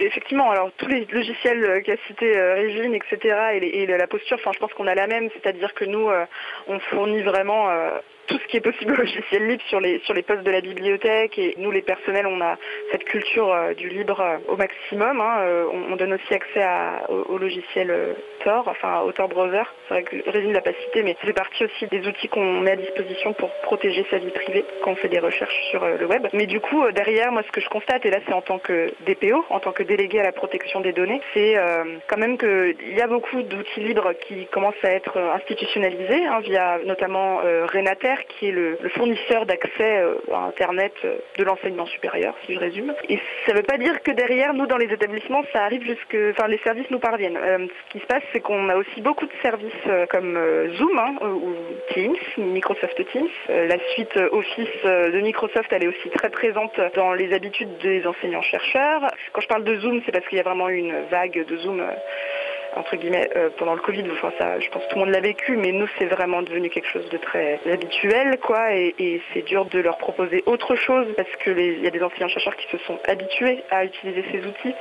[0.00, 3.18] Effectivement, alors tous les logiciels euh, qu'a cité Régine, etc.,
[3.62, 6.08] et, la posture, enfin, je pense qu'on a la même, c'est-à-dire que nous,
[6.66, 7.68] on fournit vraiment
[8.26, 10.60] tout ce qui est possible au logiciel libre sur les, sur les postes de la
[10.60, 11.38] bibliothèque.
[11.38, 12.56] Et nous, les personnels, on a
[12.90, 15.20] cette culture euh, du libre euh, au maximum.
[15.20, 15.38] Hein.
[15.40, 19.62] Euh, on, donne aussi accès à, au, logiciel Tor, enfin au Tor Browser.
[19.86, 22.72] C'est vrai que Résine ne l'a pas mais c'est partie aussi des outils qu'on met
[22.72, 26.26] à disposition pour protéger sa vie privée quand on fait des recherches sur le web.
[26.32, 28.92] Mais du coup, derrière, moi, ce que je constate, et là, c'est en tant que
[29.06, 31.56] DPO, en tant que délégué à la protection des données, c'est
[32.08, 36.78] quand même qu'il y a beaucoup d'outils libres qui commencent à être institutionnalisés, hein, via
[36.84, 37.38] notamment
[37.72, 42.58] Renater, qui est le, fournisseur d'accès euh, à Internet euh, de l'enseignement supérieur, si je
[42.58, 42.94] résume.
[43.08, 46.16] Et ça ne veut pas dire que derrière, nous, dans les établissements, ça arrive jusque...
[46.30, 47.36] Enfin, les services nous parviennent.
[47.36, 49.72] Euh, ce qui se passe, c'est qu'on a aussi beaucoup de services
[50.10, 50.38] comme
[50.76, 51.54] Zoom hein, ou
[51.92, 53.28] Teams, Microsoft Teams.
[53.48, 59.10] la suite Office de Microsoft, elle est aussi très présente dans les habitudes des enseignants-chercheurs.
[59.32, 61.82] Quand je parle de Zoom, c'est parce qu'il y a vraiment une vague de Zoom
[62.76, 64.04] entre guillemets, euh, pendant le Covid.
[64.12, 66.70] Enfin, ça, je pense que tout le monde l'a vécu, mais nous, c'est vraiment devenu
[66.70, 68.72] quelque chose de très habituel, quoi.
[68.74, 72.56] Et, c'est dur de leur proposer autre chose parce que il y a des enseignants-chercheurs
[72.56, 74.74] qui se sont habitués à utiliser ces outils.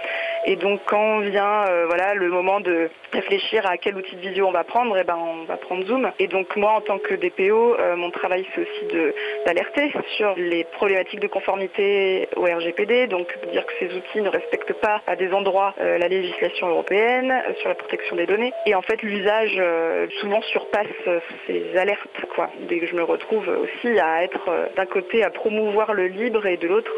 [0.46, 4.48] Et donc, quand vient, euh, voilà, le moment de réfléchir à quel outil de visio
[4.48, 6.12] on va prendre, et eh ben, on va prendre Zoom.
[6.20, 9.14] Et donc, moi, en tant que DPO, euh, mon travail, c'est aussi
[9.46, 13.08] d'alerter sur les problématiques de conformité au RGPD.
[13.08, 17.70] Donc, dire que ces outils ne respectent pas à des endroits la législation européenne sur
[17.70, 18.54] la protection des données.
[18.66, 22.26] Et en fait, l'usage euh, souvent surpasse euh, ces alertes.
[22.36, 22.50] Quoi.
[22.68, 26.46] Dès que je me retrouve aussi à être euh, d'un côté à promouvoir le libre
[26.46, 26.92] et de l'autre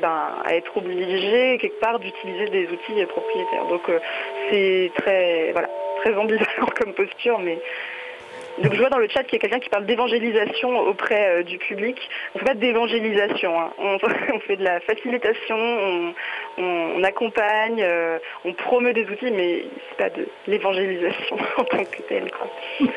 [0.00, 3.66] ben, à être obligé quelque part d'utiliser des outils propriétaires.
[3.68, 3.82] Donc
[4.50, 5.68] c'est très, voilà,
[6.02, 7.58] très ambivalent comme posture, mais
[8.62, 11.58] Donc je vois dans le chat qu'il y a quelqu'un qui parle d'évangélisation auprès du
[11.58, 11.96] public.
[12.34, 13.72] On ne fait pas d'évangélisation, hein.
[13.78, 16.14] on, fait de la facilitation,
[16.58, 17.84] on, accompagne,
[18.44, 22.30] on promeut des outils, mais c'est pas de l'évangélisation en tant que telle.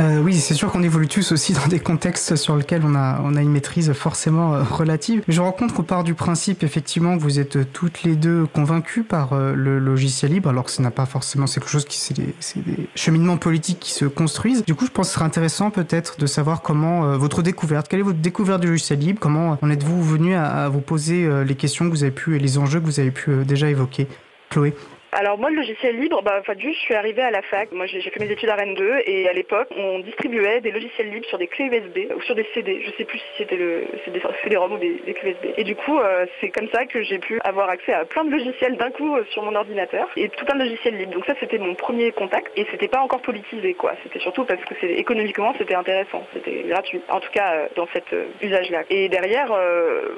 [0.00, 3.20] Euh, oui, c'est sûr qu'on évolue tous aussi dans des contextes sur lesquels on a,
[3.22, 5.22] on a une maîtrise forcément euh, relative.
[5.28, 9.02] Mais je rencontre qu'on part du principe effectivement vous êtes euh, toutes les deux convaincues
[9.02, 12.14] par le logiciel libre, alors que ce n'a pas forcément, c'est quelque chose qui, c'est
[12.14, 14.64] des, des, cheminements politiques qui se construisent.
[14.64, 18.00] Du coup, je pense que ce serait intéressant peut-être de savoir comment votre découverte, quelle
[18.00, 21.54] est votre découverte du logiciel libre, comment en êtes-vous venu à, à, vous poser les
[21.54, 24.08] questions que vous avez pu et les enjeux que vous avez pu déjà évoquer?
[24.48, 24.74] Chloé
[25.12, 27.72] alors moi, le logiciel libre, bah, enfin, juste, je suis arrivée à la fac.
[27.72, 31.10] Moi, j'ai fait mes études à Rennes 2 et à l'époque, on distribuait des logiciels
[31.10, 32.80] libres sur des clés USB ou sur des CD.
[32.84, 35.52] Je sais plus si c'était le, des CD-ROM ou des, clés USB.
[35.56, 38.30] Et du coup, euh, c'est comme ça que j'ai pu avoir accès à plein de
[38.30, 41.12] logiciels d'un coup euh, sur mon ordinateur et tout un logiciel libre.
[41.12, 43.94] Donc ça, c'était mon premier contact et c'était pas encore politisé, quoi.
[44.04, 47.00] C'était surtout parce que c'est économiquement, c'était intéressant, c'était gratuit.
[47.08, 48.84] En tout cas, euh, dans cet usage-là.
[48.90, 49.52] Et derrière,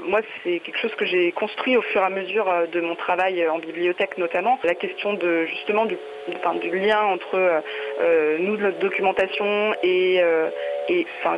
[0.05, 3.47] moi, c'est quelque chose que j'ai construit au fur et à mesure de mon travail
[3.49, 5.97] en bibliothèque, notamment question de justement du,
[6.73, 7.61] lien entre euh,
[8.01, 10.51] euh, nous, notre documentation et, euh,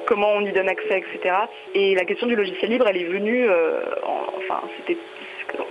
[0.06, 1.36] comment on y donne accès, etc.
[1.74, 3.46] Et la question du logiciel libre, elle est venue,
[4.38, 4.98] enfin, c'était,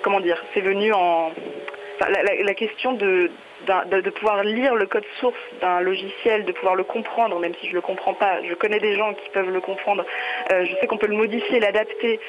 [0.03, 1.31] comment dire, c'est venu en,
[1.99, 3.29] la, question de,
[3.65, 7.71] de, pouvoir lire le code source d'un logiciel, de pouvoir le comprendre, même si je
[7.71, 8.41] ne le comprends pas.
[8.43, 10.05] Je connais des gens qui peuvent le comprendre.
[10.51, 12.19] Euh, je sais qu'on peut le modifier, l'adapter.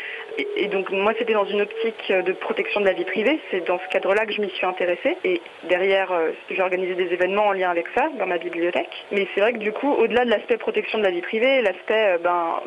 [0.57, 3.39] Et, donc moi, c'était dans une optique de protection de la vie privée.
[3.51, 5.17] C'est dans ce cadre-là que je m'y suis intéressée.
[5.25, 8.91] Et derrière, euh, j'ai organisé des événements en lien avec ça dans ma bibliothèque.
[9.13, 12.15] Mais c'est vrai que du coup, au-delà de l'aspect protection de la vie privée, l'aspect
[12.15, 12.61] euh, ben,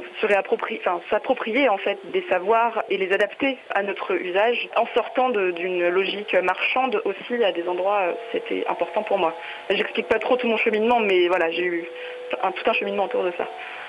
[1.10, 6.34] s'approprier en fait des savoirs et les adapter à notre usage en sortant d'une logique
[6.36, 9.34] marchande aussi à des endroits, c'était important pour moi.
[9.70, 11.86] J'explique pas trop tout mon cheminement, mais voilà, j'ai eu
[12.30, 13.48] tout un cheminement autour de ça.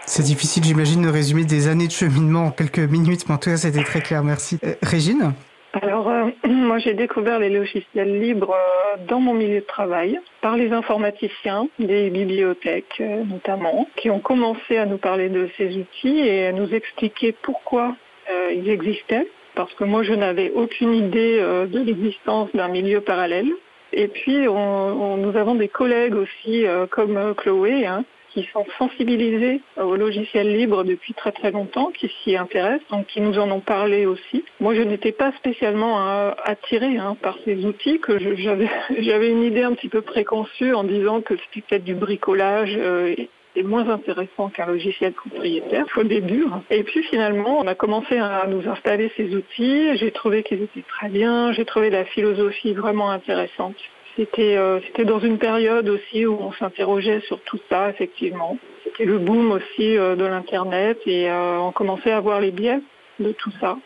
[0.09, 3.51] C'est difficile, j'imagine, de résumer des années de cheminement en quelques minutes, mais en tout
[3.51, 4.25] cas, c'était très clair.
[4.25, 4.59] Merci.
[4.65, 5.35] Euh, Régine
[5.75, 10.57] alors, euh, moi, j'ai découvert les logiciels libres euh, dans mon milieu de travail par
[10.57, 16.47] les informaticiens des bibliothèques notamment, qui ont commencé à nous parler de ces outils et
[16.47, 17.95] à nous expliquer pourquoi
[18.51, 19.29] ils existaient.
[19.55, 23.51] Parce que moi, je n'avais aucune idée de l'existence d'un milieu parallèle.
[23.93, 29.97] Et puis, on, nous avons des collègues aussi, comme Chloé, hein, qui sont sensibilisés au
[29.97, 34.07] logiciel libre depuis très très longtemps, qui s'y intéressent, donc qui nous en ont parlé
[34.07, 34.45] aussi.
[34.61, 38.19] Moi, je n'étais pas spécialement euh, attirée hein, par ces outils, que
[38.99, 42.79] j'avais une idée un petit peu préconçue en disant que c'était peut-être du bricolage
[43.63, 46.47] moins intéressant qu'un logiciel propriétaire au début.
[46.71, 49.97] Et puis finalement, on a commencé à nous installer ces outils.
[49.97, 51.53] J'ai trouvé qu'ils étaient très bien.
[51.53, 53.77] J'ai trouvé la philosophie vraiment intéressante.
[54.19, 58.59] C'était euh, c'était dans une période aussi où on s'interrogeait sur tout ça, effectivement.
[58.83, 62.81] C'était le boom aussi euh, de l'Internet et euh, on commençait à voir les biais
[63.21, 63.79] de tout ça.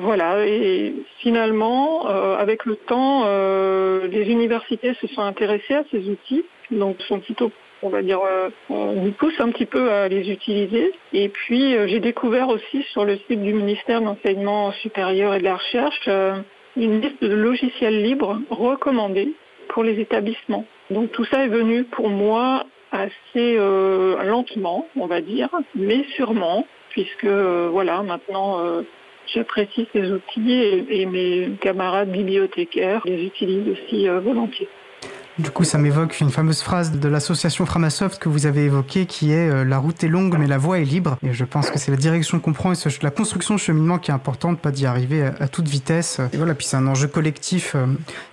[0.00, 3.24] voilà, et finalement, avec le temps,
[4.16, 7.50] les universités se sont intéressées à ces outils, donc sont plutôt
[7.82, 8.20] on va dire,
[8.70, 10.92] on nous pousse un petit peu à les utiliser.
[11.12, 15.44] Et puis, j'ai découvert aussi sur le site du ministère de l'Enseignement supérieur et de
[15.44, 16.08] la Recherche
[16.76, 19.34] une liste de logiciels libres recommandés
[19.68, 20.64] pour les établissements.
[20.90, 23.56] Donc tout ça est venu pour moi assez
[24.24, 28.82] lentement, on va dire, mais sûrement, puisque voilà, maintenant
[29.26, 34.68] j'apprécie ces outils et, mes camarades bibliothécaires les utilisent aussi volontiers.
[35.38, 39.30] Du coup, ça m'évoque une fameuse phrase de l'association Framasoft que vous avez évoquée qui
[39.30, 41.16] est euh, La route est longue mais la voie est libre.
[41.22, 44.10] Et je pense que c'est la direction qu'on prend et la construction de cheminement qui
[44.10, 46.20] est importante, pas d'y arriver à, toute vitesse.
[46.32, 47.76] Et voilà, puis c'est un enjeu collectif.
[47.76, 47.86] Euh.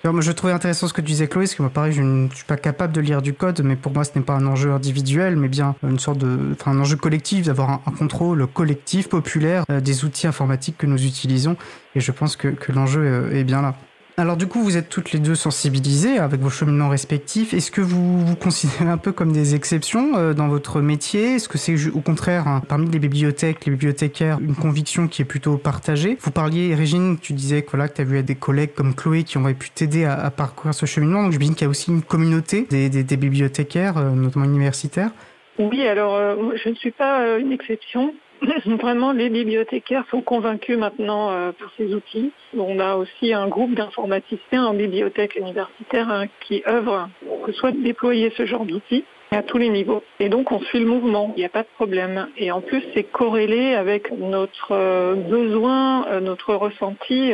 [0.04, 2.02] Alors, moi, je trouvais intéressant ce que tu disais, Chloé, parce que moi, pareil, je
[2.02, 4.48] ne suis pas capable de lire du code, mais pour moi, ce n'est pas un
[4.48, 6.56] enjeu individuel, mais bien une sorte de.
[6.60, 11.06] Enfin, un enjeu collectif, d'avoir un, contrôle collectif, populaire euh, des outils informatiques que nous
[11.06, 11.56] utilisons.
[11.94, 13.76] Et je pense que, que l'enjeu est bien là.
[14.18, 17.54] Alors du coup, vous êtes toutes les deux sensibilisées avec vos cheminements respectifs.
[17.54, 21.36] Est-ce que vous vous considérez un peu comme des exceptions euh, dans votre métier?
[21.36, 25.58] Est-ce que c'est au contraire, parmi les bibliothèques, les bibliothécaires, une conviction qui est plutôt
[25.58, 26.18] partagée?
[26.22, 29.24] Vous parliez, Régine, tu disais que, voilà, que tu as vu des collègues comme Chloé
[29.24, 31.24] qui ont pu t'aider à, parcourir ce cheminement.
[31.24, 35.12] Donc j'imagine qu'il y a aussi une communauté des, bibliothécaires, euh, notamment universitaires.
[35.60, 38.14] Oui, alors euh, je ne suis pas une exception.
[38.66, 42.32] Vraiment, les bibliothécaires sont convaincus maintenant euh, par ces outils.
[42.58, 47.72] On a aussi un groupe d'informaticiens en bibliothèque universitaire hein, qui œuvrent pour que soit
[47.72, 50.04] déployer ce genre d'outils à tous les niveaux.
[50.20, 52.28] Et donc on suit le mouvement, il n'y a pas de problème.
[52.38, 57.32] Et en plus c'est corrélé avec notre euh, besoin, euh, notre ressenti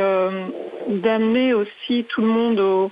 [0.87, 2.89] d'amener aussi tout le monde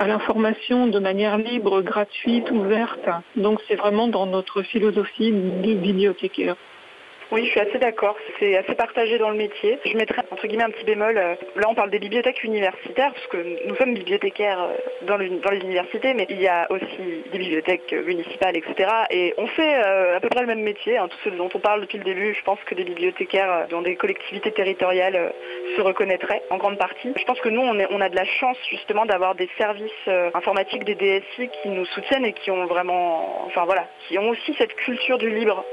[0.00, 3.08] à l'information de manière libre, gratuite, ouverte.
[3.36, 6.56] Donc c'est vraiment dans notre philosophie de bibliothécaire.
[7.32, 8.14] Oui, je suis assez d'accord.
[8.38, 9.78] C'est assez partagé dans le métier.
[9.86, 11.16] Je mettrais entre guillemets un petit bémol.
[11.16, 15.60] Euh, là, on parle des bibliothèques universitaires, parce que nous sommes bibliothécaires euh, dans, les
[15.60, 18.86] universités, mais il y a aussi des bibliothèques municipales, etc.
[19.10, 20.98] Et on fait euh, à peu près le même métier.
[20.98, 23.80] Hein, tout ce dont on parle depuis le début, je pense que des bibliothécaires dans
[23.80, 25.32] des collectivités territoriales
[25.74, 27.14] se reconnaîtraient en grande partie.
[27.16, 30.96] Je pense que nous, on, a de la chance justement d'avoir des services informatiques, des
[30.96, 35.16] DSI qui nous soutiennent et qui ont vraiment, enfin voilà, qui ont aussi cette culture
[35.16, 35.64] du libre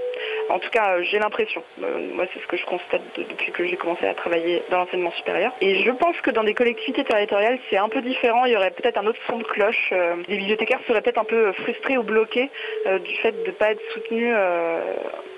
[0.49, 1.63] en tout cas, euh, j'ai l'impression.
[1.81, 5.11] Euh, moi, c'est ce que je constate depuis que j'ai commencé à travailler dans l'enseignement
[5.11, 5.53] supérieur.
[5.61, 8.45] Et je pense que dans des collectivités territoriales, c'est un peu différent.
[8.45, 9.89] Il y aurait peut-être un autre son de cloche.
[9.91, 12.49] Euh, les bibliothécaires seraient peut-être un peu frustrés ou bloqués
[12.85, 14.33] du fait de ne pas être soutenus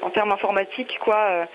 [0.01, 1.47] en termes informatiques, quoi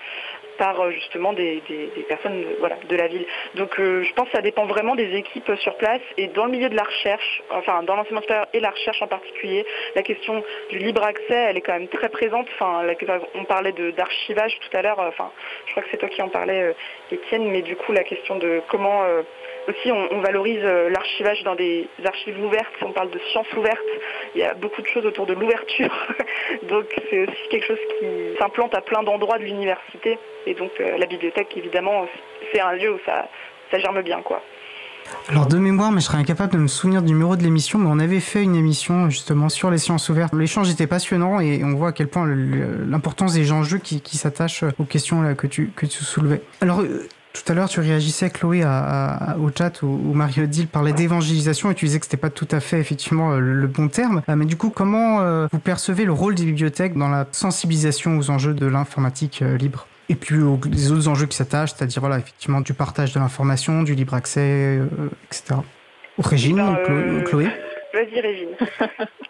[0.57, 1.61] par euh, justement des,
[2.07, 2.43] personnes
[2.89, 3.25] de la ville.
[3.55, 6.51] Donc euh, je pense que ça dépend vraiment des équipes sur place et dans le
[6.51, 9.65] milieu de la recherche, enfin dans l'enseignement supérieur et la recherche en particulier,
[9.95, 12.47] la question du libre accès, elle est quand même très présente.
[12.55, 12.83] Enfin,
[13.35, 15.31] on parlait d'archivage tout à l'heure, enfin
[15.65, 16.73] je crois que c'est toi qui en parlais, euh,
[17.11, 19.03] Étienne, mais du coup la question de comment
[19.67, 23.79] aussi on, valorise l'archivage dans des archives ouvertes, on parle de sciences ouvertes,
[24.35, 25.91] il y a beaucoup de choses autour de l'ouverture,
[26.69, 28.05] donc c'est aussi quelque chose qui
[28.39, 30.17] s'implante à plein d'endroits de l'université.
[30.45, 32.07] Et donc euh, la bibliothèque, évidemment,
[32.51, 33.27] c'est un lieu où ça,
[33.71, 34.41] ça germe bien, quoi.
[35.29, 37.89] Alors de mémoire, mais je serais incapable de me souvenir du numéro de l'émission, mais
[37.89, 40.33] on avait fait une émission justement sur les sciences ouvertes.
[40.33, 44.63] L'échange était passionnant et on voit à quel point l'importance des enjeux qui, qui s'attachent
[44.77, 46.41] aux questions que, tu, que tu soulevais.
[46.61, 47.07] Alors euh,
[47.43, 51.85] tout à l'heure, tu réagissais, Chloé, au chat où, où Marie-Odile parlait d'évangélisation et tu
[51.85, 54.21] disais que c'était pas tout à fait, effectivement, le, le bon terme.
[54.29, 58.29] Euh, mais du coup, comment vous percevez le rôle des bibliothèques dans la sensibilisation aux
[58.29, 59.87] enjeux de l'informatique libre?
[60.09, 60.37] Et puis
[60.71, 64.79] les autres enjeux qui s'attachent, c'est-à-dire voilà, effectivement du partage de l'information, du libre accès,
[64.79, 65.55] euh, etc.
[66.17, 67.47] Régine, ben, euh, Chloé
[67.93, 68.49] Vas-y Régine.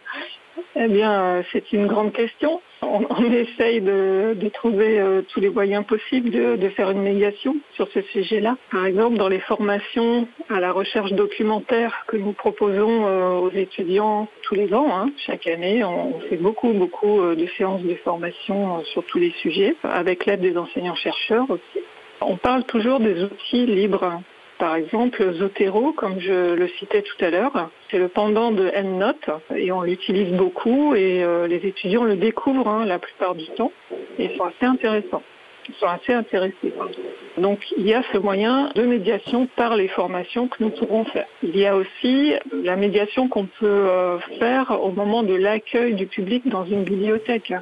[0.80, 2.62] Eh bien, euh, c'est une grande question.
[2.84, 8.02] On, essaye de, trouver euh, tous les moyens possibles de, faire une médiation sur ce
[8.02, 8.58] sujet-là.
[8.72, 14.28] Par exemple, dans les formations à la recherche documentaire que nous proposons euh, aux étudiants
[14.44, 19.04] tous les ans, hein, chaque année, on, fait beaucoup, beaucoup de séances de formation sur
[19.06, 21.86] tous les sujets, avec l'aide des enseignants-chercheurs aussi.
[22.22, 24.22] On parle toujours des outils libres
[24.60, 29.30] par exemple, Zotero, comme je le citais tout à l'heure, c'est le pendant de EndNote
[29.56, 33.72] et on l'utilise beaucoup et euh, les étudiants le découvrent hein, la plupart du temps
[34.18, 34.66] et sont assez
[35.68, 36.74] intéressants sont assez intéressés.
[37.38, 41.28] Donc il y a ce moyen de médiation par les formations que nous pourrons faire.
[41.44, 46.08] Il y a aussi la médiation qu'on peut euh, faire au moment de l'accueil du
[46.08, 47.54] public dans une bibliothèque.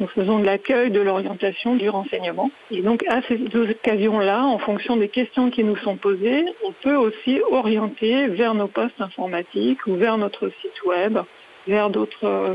[0.00, 2.50] Nous faisons de l'accueil, de l'orientation, du renseignement.
[2.70, 6.72] Et donc à ces deux occasions-là, en fonction des questions qui nous sont posées, on
[6.72, 11.18] peut aussi orienter vers nos postes informatiques ou vers notre site web
[11.66, 12.54] vers d'autres euh,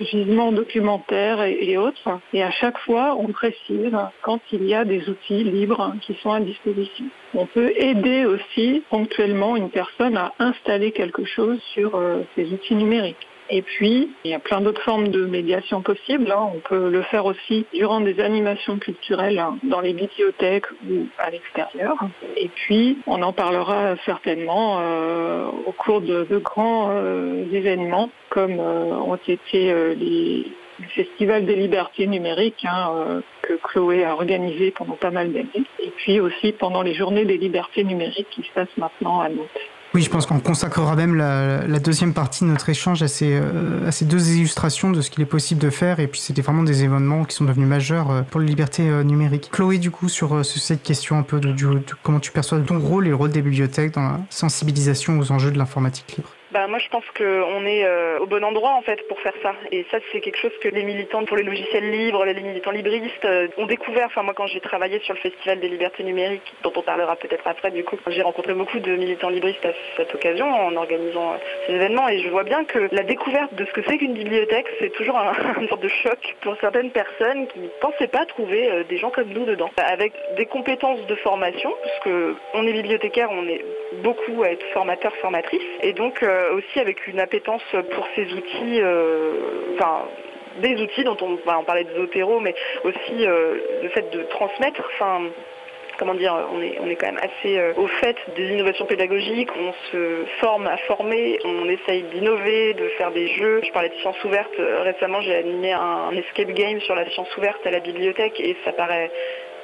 [0.00, 2.18] gisements documentaires et, autres.
[2.32, 6.32] Et à chaque fois, on précise quand il y a des outils libres qui sont
[6.32, 7.06] à disposition.
[7.34, 12.74] On peut aider aussi ponctuellement une personne à installer quelque chose sur euh, ces outils
[12.74, 13.26] numériques.
[13.54, 16.32] Et puis, il y a plein d'autres formes de médiation possibles.
[16.32, 16.50] Hein.
[16.54, 21.28] On peut le faire aussi durant des animations culturelles hein, dans les bibliothèques ou à
[21.28, 21.96] l'extérieur.
[22.38, 28.94] Et puis, on en parlera certainement euh, au cours de, grands euh, événements comme euh,
[28.94, 30.46] ont été les
[30.80, 35.90] le Festival des libertés numériques hein, que Chloé a organisé pendant pas mal d'années, et
[35.90, 39.48] puis aussi pendant les journées des libertés numériques qui se passent maintenant à Nantes.
[39.94, 43.86] Oui, je pense qu'on consacrera même la, deuxième partie de notre échange à ces, euh,
[43.86, 46.00] à ces deux illustrations de ce qu'il est possible de faire.
[46.00, 49.02] Et puis, c'était vraiment des événements qui sont devenus majeurs euh, pour les libertés euh,
[49.02, 49.50] numériques.
[49.52, 53.06] Chloé, du coup, sur, cette question un peu de, de comment tu perçois ton rôle
[53.06, 56.30] et le rôle des bibliothèques dans la sensibilisation aux enjeux de l'informatique libre.
[56.52, 59.54] Bah, moi je pense qu'on est euh, au bon endroit en fait pour faire ça.
[59.70, 63.24] Et ça c'est quelque chose que les militants pour les logiciels libres, les militants libristes
[63.24, 64.06] euh, ont découvert.
[64.06, 67.46] Enfin moi quand j'ai travaillé sur le Festival des libertés numériques, dont on parlera peut-être
[67.46, 71.36] après du coup, j'ai rencontré beaucoup de militants libristes à cette occasion en organisant euh,
[71.66, 74.66] ces événements et je vois bien que la découverte de ce que c'est qu'une bibliothèque,
[74.78, 78.84] c'est toujours un, une sorte de choc pour certaines personnes qui ne pensaient pas trouver
[78.90, 79.70] des gens comme nous dedans.
[79.78, 83.64] Avec des compétences de formation, parce que on est bibliothécaire, on est
[84.02, 86.22] beaucoup à être formateur, formatrice, et donc
[86.54, 87.62] aussi avec une appétence
[87.94, 90.04] pour ces outils, euh, enfin
[90.60, 94.82] des outils dont on, on parlait de Zotero, mais aussi euh, le fait de transmettre,
[94.94, 95.22] enfin
[95.98, 99.72] comment dire, on est, on est quand même assez au fait des innovations pédagogiques, on
[99.92, 103.60] se forme à former, on essaye d'innover, de faire des jeux.
[103.62, 107.64] Je parlais de sciences ouvertes, récemment j'ai animé un escape game sur la science ouverte
[107.66, 109.10] à la bibliothèque et ça paraît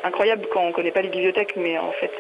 [0.05, 2.11] incroyable quand on ne connaît pas les bibliothèques, mais en fait,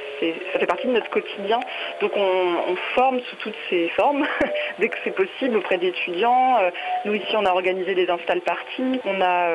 [0.52, 1.60] ça fait partie de notre quotidien.
[2.00, 4.26] Donc on, forme sous toutes ces formes,
[4.78, 6.58] dès que c'est possible, auprès d'étudiants.
[6.58, 6.70] Euh,
[7.04, 9.00] nous, ici, on a organisé des install parties.
[9.04, 9.50] On a,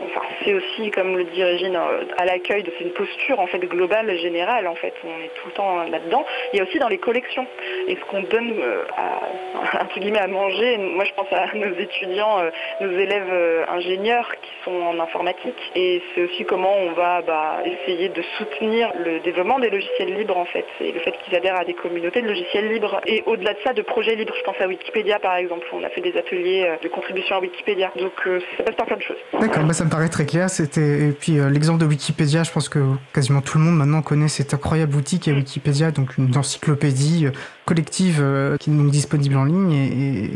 [0.00, 3.58] euh, c'est aussi, comme le dit Régine, euh, à l'accueil, c'est une posture en fait
[3.58, 4.66] globale, générale.
[4.66, 6.24] En fait, on est tout le temps là-dedans.
[6.52, 7.46] Il y a aussi dans les collections.
[7.86, 9.80] Et ce qu'on donne euh, à,
[10.22, 14.98] à manger, moi je pense à nos étudiants, euh, nos élèves ingénieurs qui sont en
[15.00, 15.72] informatique.
[15.74, 20.36] Et c'est aussi comment on va bah, essayer de soutenir le développement des logiciels libres
[20.36, 20.66] en fait.
[20.80, 23.00] Et le fait qu'ils adhèrent à des communautés de logiciels libres.
[23.06, 24.34] Et au-delà de ça, de projets libres.
[24.36, 25.66] Je pense à Wikipédia par exemple.
[25.72, 27.92] On a fait des ateliers de contribution à Wikipédia.
[27.96, 28.12] Donc
[28.56, 29.18] ça passe par plein de choses.
[29.34, 30.48] D'accord, bah, paraît très clair.
[30.48, 32.80] C'était et puis euh, l'exemple de Wikipédia, je pense que
[33.12, 37.26] quasiment tout le monde maintenant connaît cet incroyable outil qui est Wikipédia, donc une encyclopédie
[37.26, 37.32] euh,
[37.66, 40.30] collective euh, qui est donc disponible en ligne et,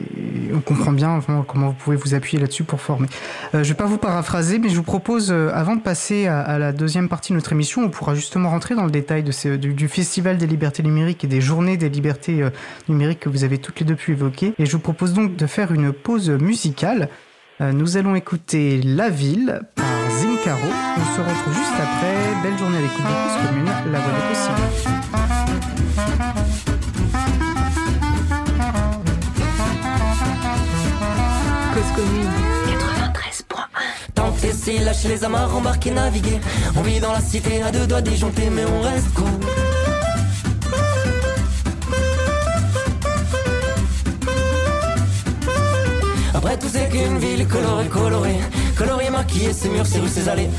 [0.52, 3.08] on comprend bien comment vous pouvez vous appuyer là-dessus pour former.
[3.52, 7.08] je vais pas vous paraphraser, mais je vous propose, avant de passer à, la deuxième
[7.08, 10.46] partie de notre émission, on pourra justement rentrer dans le détail de du, Festival des
[10.46, 12.48] libertés numériques et des journées des libertés
[12.88, 14.54] numériques que vous avez toutes les deux pu évoquer.
[14.58, 17.08] Et je vous propose donc de faire une pause musicale.
[17.60, 20.66] Euh, nous allons écouter La Ville par Zincaro.
[20.96, 22.42] On se retrouve juste après.
[22.42, 24.54] Belle journée avec l'écoute de Cause Commune, la voie des possibles.
[31.74, 32.30] Cause Commune
[33.46, 36.40] 93.1 Tant que lâche les amarres, embarquer, naviguer.
[36.76, 39.73] On vit dans la cité à deux doigts disjonctés, mais on reste cool.
[46.44, 48.38] Après tout c'est qu'une ville colorée, colorée.
[48.76, 50.50] Colorée, maquillée, ses murs, ses rues, ses allées.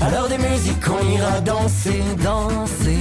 [0.00, 2.96] À l'heure des musiques on ira danser, danser.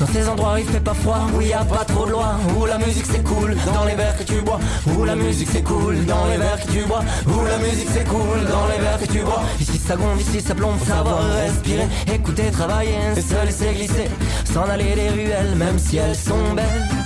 [0.00, 2.64] Dans ces endroits il fait pas froid, où y a pas trop de lois, où
[2.64, 6.06] la musique c'est cool, dans les verres que tu bois, où la musique c'est cool,
[6.06, 9.12] dans les verres que tu bois, où la musique c'est cool, dans les verres que
[9.12, 9.42] tu bois.
[9.60, 14.08] Ici ça gronde, ici ça plombe, savoir respirer, écouter, travailler, se laisser glisser,
[14.50, 16.97] s'en aller des ruelles, même si elles sont belles.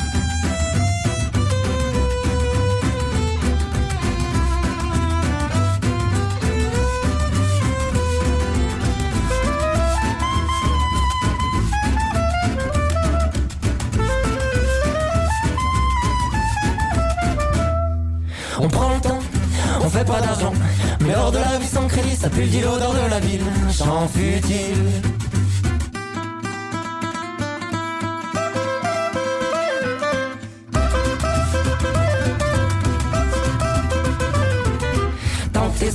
[18.68, 20.52] Pas d'argent.
[21.00, 23.42] Mais hors de la vie sans crédit, ça pue le l'odeur de la ville.
[23.70, 25.02] Chant futile.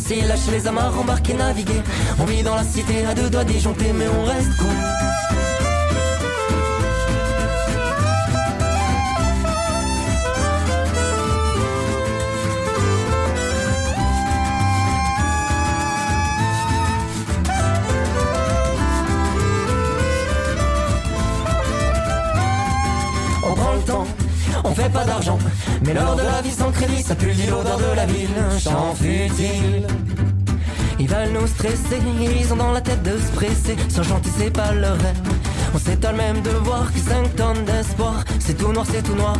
[0.07, 1.82] C'est lâcher les amarres, embarquer, naviguer.
[2.18, 5.46] On vit dans la cité à deux doigts disjonctés, mais on reste cool.
[25.86, 28.30] Mais l'or de la vie sans crédit, ça pue l'odeur de la ville.
[28.59, 29.88] Chant futile.
[30.99, 31.99] Ils veulent nous stresser,
[32.41, 33.75] ils ont dans la tête de se presser.
[33.89, 35.21] Sans gentil, c'est pas leur rêve.
[35.75, 39.38] On s'étonne même de voir que 5 tonnes d'espoir, c'est tout noir, c'est tout noir.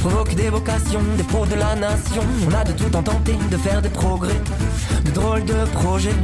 [0.00, 2.22] Provoque des vocations, des pros de la nation.
[2.48, 4.40] On a de tout en tenter, de faire des progrès,
[5.04, 6.14] de drôles de projets.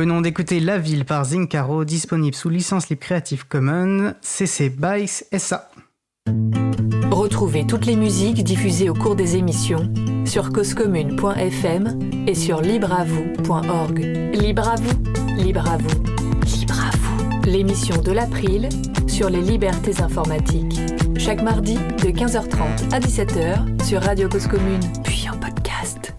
[0.00, 5.68] Venons d'écouter La Ville par Zincaro, disponible sous licence libre Creative Commons, CC BY SA.
[7.10, 9.92] Retrouvez toutes les musiques diffusées au cours des émissions
[10.24, 13.98] sur causecommune.fm et sur libreavoue.org.
[14.32, 15.02] Libre à vous,
[15.36, 16.02] libre à vous,
[16.46, 17.42] libre à vous.
[17.44, 18.70] L'émission de l'April
[19.06, 20.80] sur les libertés informatiques.
[21.18, 26.14] Chaque mardi de 15h30 à 17h sur Radio Cause Commune, puis en podcast.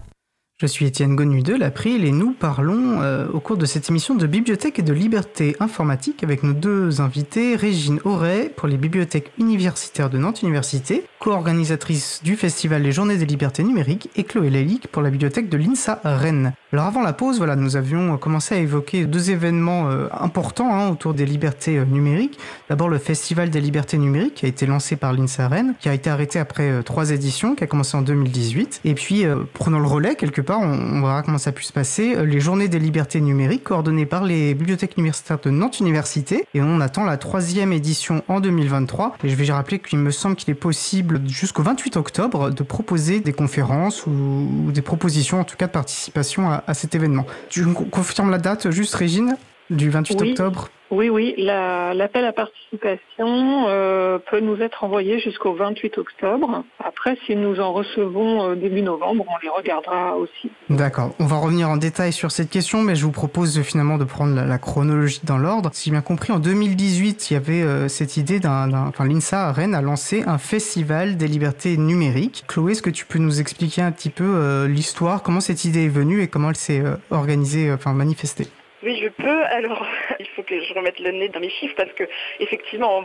[0.62, 4.14] Je suis Étienne Gonu de l'April et nous parlons euh, au cours de cette émission
[4.14, 9.32] de bibliothèque et de liberté informatique avec nos deux invités, Régine Auray pour les bibliothèques
[9.40, 14.86] universitaires de Nantes Université, co-organisatrice du festival Les Journées des Libertés Numériques, et Chloé Lalique
[14.86, 16.52] pour la bibliothèque de l'INSA Rennes.
[16.72, 20.90] Alors avant la pause, voilà, nous avions commencé à évoquer deux événements euh, importants hein,
[20.90, 22.38] autour des libertés euh, numériques.
[22.70, 25.94] D'abord le Festival des Libertés Numériques qui a été lancé par l'INSA Rennes, qui a
[25.94, 28.82] été arrêté après trois éditions, qui a commencé en 2018.
[28.84, 32.14] Et puis prenons le relais quelque part on, verra comment ça a pu se passer,
[32.24, 36.46] les journées des libertés numériques coordonnées par les bibliothèques universitaires de Nantes Université.
[36.54, 39.16] Et on attend la troisième édition en 2023.
[39.24, 43.20] Et je vais rappeler qu'il me semble qu'il est possible jusqu'au 28 octobre de proposer
[43.20, 47.26] des conférences ou, des propositions, en tout cas de participation à, cet événement.
[47.48, 49.36] Tu confirmes la date juste, Régine,
[49.70, 55.96] du 28 octobre oui, oui, l'appel à participation euh, peut nous être envoyé jusqu'au 28
[55.96, 56.64] octobre.
[56.84, 60.50] Après, si nous en recevons euh, début novembre, on les regardera aussi.
[60.68, 61.14] D'accord.
[61.18, 64.34] On va revenir en détail sur cette question, mais je vous propose finalement de prendre
[64.34, 65.70] la, chronologie dans l'ordre.
[65.72, 69.48] Si j'ai bien compris, en 2018, il y avait euh, cette idée d'un, enfin, l'INSA
[69.48, 72.44] à Rennes a lancé un festival des libertés numériques.
[72.48, 75.88] Chloé, est-ce que tu peux nous expliquer un petit peu l'histoire, comment cette idée est
[75.88, 78.48] venue et comment elle s'est organisée, enfin manifestée?
[78.82, 79.42] Oui, je peux.
[79.44, 79.86] Alors,
[80.20, 82.04] il faut que je remette le nez dans mes chiffres parce que,
[82.40, 83.04] effectivement,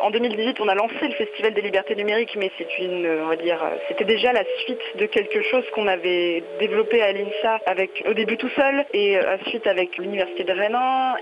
[0.00, 3.36] en, 2018, on a lancé le Festival des libertés numériques, mais c'est une, on va
[3.36, 8.14] dire, c'était déjà la suite de quelque chose qu'on avait développé à l'INSA avec, au
[8.14, 10.68] début tout seul, et ensuite avec l'Université de Rennes,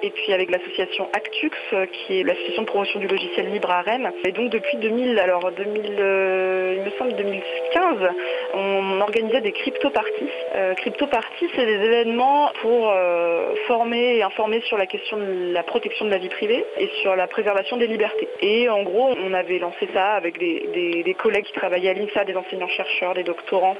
[0.02, 1.56] et puis avec l'association Actux,
[1.92, 4.10] qui est l'association de promotion du logiciel libre à Rennes.
[4.24, 8.10] Et donc, depuis 2000, alors 2000, euh, il me semble 2015,
[8.54, 10.30] on organisait des crypto-parties.
[10.54, 15.62] Euh, crypto-parties, c'est des événements pour euh, former et informer sur la question de la
[15.62, 18.28] protection de la vie privée et sur la préservation des libertés.
[18.40, 22.36] Et en gros, on avait lancé ça avec des, collègues qui travaillaient à l'INSA, des
[22.36, 23.76] enseignants-chercheurs, des doctorants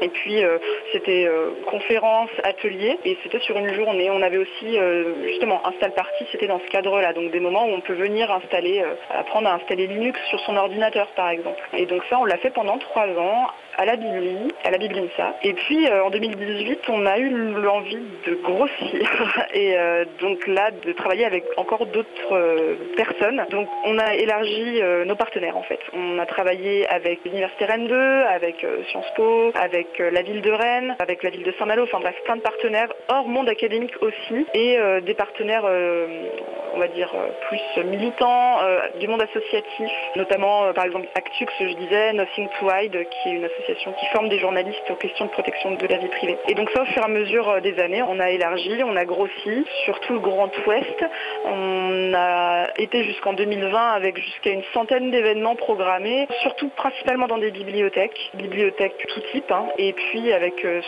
[0.00, 0.58] et puis euh,
[0.92, 4.10] c'était euh, conférence, atelier, et c'était sur une journée.
[4.10, 7.70] On avait aussi euh, justement install party, c'était dans ce cadre-là, donc des moments où
[7.70, 11.62] on peut venir installer, apprendre à installer Linux sur son ordinateur par exemple.
[11.76, 13.48] Et donc ça, on l'a fait pendant trois ans
[13.78, 15.36] à la Bibli, à la Biblinsa.
[15.42, 19.74] Et puis en 2018, on a eu l'envie de grossir et
[20.20, 23.44] donc là de travailler avec encore d'autres personnes.
[23.50, 25.80] Donc on a élargi nos partenaires en fait.
[25.92, 30.50] On a travaillé avec l'Université Rennes 2, avec Sciences Po, avec euh, la ville de
[30.50, 34.46] Rennes, avec la ville de Saint-Malo, enfin bref, plein de partenaires hors monde académique aussi,
[34.54, 36.28] et euh, des partenaires, euh,
[36.74, 37.12] on va dire,
[37.48, 38.58] plus militants,
[38.98, 43.44] du monde associatif, notamment par exemple Actux, je disais, Nothing to Hide, qui est une
[43.44, 46.36] association qui forme des journalistes aux questions de protection de la vie privée.
[46.48, 49.04] Et donc ça, au fur et à mesure des années, on a élargi, on a
[49.04, 51.04] grossi sur tout le Grand Ouest.
[51.44, 57.50] On a été jusqu'en 2020 avec jusqu'à une centaine d'événements programmés, surtout principalement dans des
[57.50, 60.80] bibliothèques, bibliothèques tout type, hein, et puis avec euh,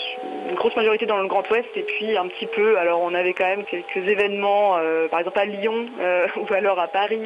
[0.48, 3.32] une grosse majorité dans le Grand Ouest et puis un petit peu, alors on avait
[3.32, 7.20] quand même quelques événements, euh, par exemple à Lyon euh, ou alors à Paris,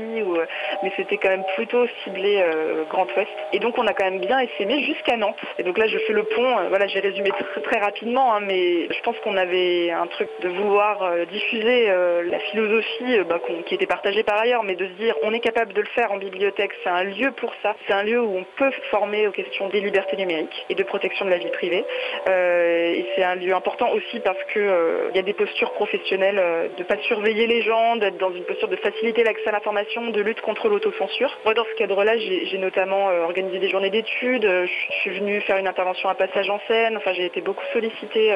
[0.83, 2.43] mais c'était quand même plutôt ciblé
[2.91, 3.29] Grand Ouest.
[3.53, 5.38] Et donc on a quand même bien essaimé jusqu'à Nantes.
[5.59, 7.31] Et donc là je fais le pont, voilà j'ai résumé
[7.65, 13.19] très, rapidement, hein, mais je pense qu'on avait un truc de vouloir diffuser la philosophie
[13.29, 15.87] bah, qui était partagée par ailleurs, mais de se dire on est capable de le
[15.89, 19.27] faire en bibliothèque, c'est un lieu pour ça, c'est un lieu où on peut former
[19.27, 21.85] aux questions des libertés numériques et de protection de la vie privée.
[22.29, 26.39] Euh, et c'est un lieu important aussi parce qu'il euh, y a des postures professionnelles
[26.39, 30.11] euh, de pas surveiller les gens, d'être dans une posture de faciliter l'accès à l'information,
[30.11, 31.37] de lutte contre l'autocensure.
[31.45, 34.45] Moi, dans ce cadre-là, j'ai notamment organisé des journées d'études.
[34.45, 36.97] Je suis venue faire une intervention à passage en scène.
[36.97, 38.35] Enfin, j'ai été beaucoup sollicitée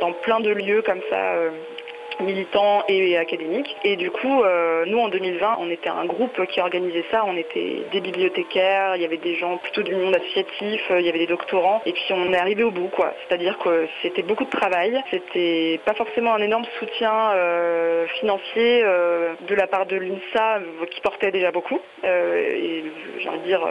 [0.00, 1.34] dans plein de lieux comme ça
[2.20, 3.76] militants et académiques.
[3.84, 7.24] Et du coup, euh, nous en 2020, on était un groupe qui organisait ça.
[7.26, 11.06] On était des bibliothécaires, il y avait des gens plutôt du monde associatif, euh, il
[11.06, 11.82] y avait des doctorants.
[11.86, 13.14] Et puis on est arrivé au bout, quoi.
[13.26, 15.02] C'est-à-dire que c'était beaucoup de travail.
[15.10, 20.60] C'était pas forcément un énorme soutien euh, financier de la part de l'INSA
[20.90, 21.80] qui portait déjà beaucoup.
[22.04, 22.84] et
[23.18, 23.66] j'ai envie de dire,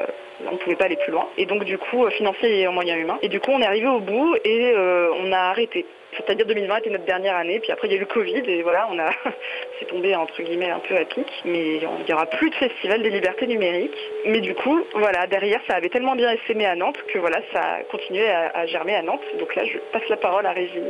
[0.47, 1.27] on ne pouvait pas aller plus loin.
[1.37, 3.19] Et donc du coup, financier et en moyens humains.
[3.21, 5.85] Et du coup, on est arrivé au bout et on a arrêté.
[6.18, 8.61] C'est-à-dire 2020 était notre dernière année, puis après il y a eu le Covid et
[8.61, 9.09] voilà, on a
[9.80, 13.01] c'est tombé entre guillemets un peu à pic, mais il n'y aura plus de festival
[13.01, 13.97] des libertés numériques.
[14.26, 17.61] Mais du coup, voilà, derrière ça avait tellement bien essaimé à Nantes que voilà, ça
[17.61, 19.24] a continué à, germer à Nantes.
[19.39, 20.89] Donc là, je passe la parole à Régine.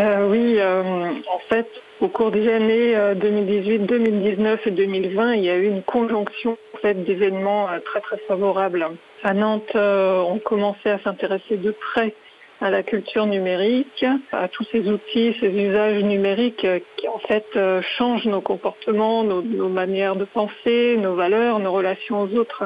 [0.00, 1.68] Euh, oui, euh, en fait,
[2.00, 6.56] au cours des années 2018, euh, 2019 et 2020, il y a eu une conjonction
[6.74, 8.86] en fait, d'événements très très favorables.
[9.22, 12.14] À Nantes, on commençait à s'intéresser de près
[12.62, 17.82] à la culture numérique, à tous ces outils, ces usages numériques qui en fait euh,
[17.98, 22.64] changent nos comportements, nos, manières de penser, nos valeurs, nos relations aux autres.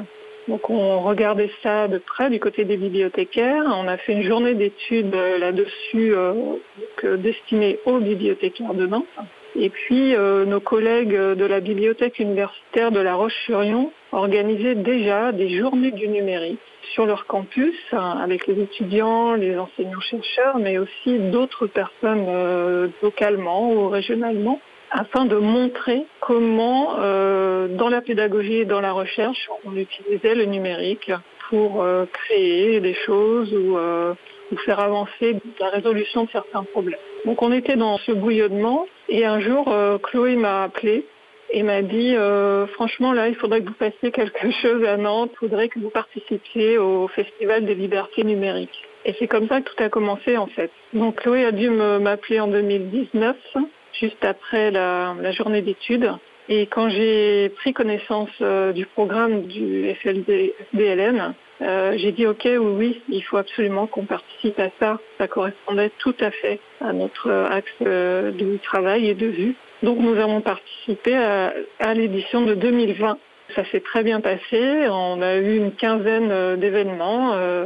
[0.49, 3.64] Donc on regardait ça de près du côté des bibliothécaires.
[3.66, 9.07] On a fait une journée d'études euh, là-dessus euh, destinée aux bibliothécaires de Nantes.
[9.59, 15.92] Et puis nos collègues de la bibliothèque universitaire de La Roche-sur-Yon organisaient déjà des journées
[15.92, 16.61] du numérique
[16.94, 23.70] sur leur campus hein, avec les étudiants, les enseignants-chercheurs, mais aussi d'autres personnes euh, localement
[23.70, 29.76] ou régionalement afin de montrer comment, euh, dans la pédagogie et dans la recherche, on
[29.76, 31.11] utilisait le numérique
[31.50, 33.76] pour euh, créer des choses ou
[34.53, 36.99] ou faire avancer la résolution de certains problèmes.
[37.24, 41.07] Donc on était dans ce bouillonnement et un jour euh, Chloé m'a appelé
[41.51, 45.30] et m'a dit euh, franchement là il faudrait que vous fassiez quelque chose à Nantes,
[45.34, 48.84] il faudrait que vous participiez au Festival des libertés numériques.
[49.05, 50.70] Et c'est comme ça que tout a commencé en fait.
[50.92, 53.36] Donc Chloé a dû m'appeler en 2019,
[54.01, 56.11] juste après la, la journée d'études.
[56.49, 62.59] Et quand j'ai pris connaissance euh, du programme du FLDLN, euh, j'ai dit ok oui
[62.59, 64.99] oui il faut absolument qu'on participe à ça.
[65.18, 69.57] Ça correspondait tout à fait à notre axe euh, de travail et de vue.
[69.82, 73.18] Donc nous avons participé à, à l'édition de 2020
[73.55, 77.64] ça s'est très bien passé on a eu une quinzaine euh, d'événements euh,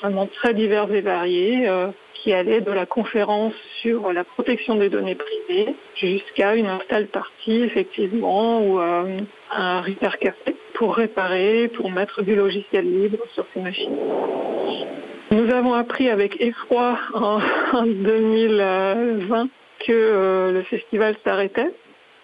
[0.00, 4.88] vraiment très divers et variés euh, qui allaient de la conférence sur la protection des
[4.88, 12.22] données privées jusqu'à une install partie effectivement ou un repair café pour réparer, pour mettre
[12.22, 13.96] du logiciel libre sur ces machines.
[15.30, 17.40] Nous avons appris avec effroi en,
[17.72, 19.48] en 2020
[19.86, 21.72] que le festival s'arrêtait.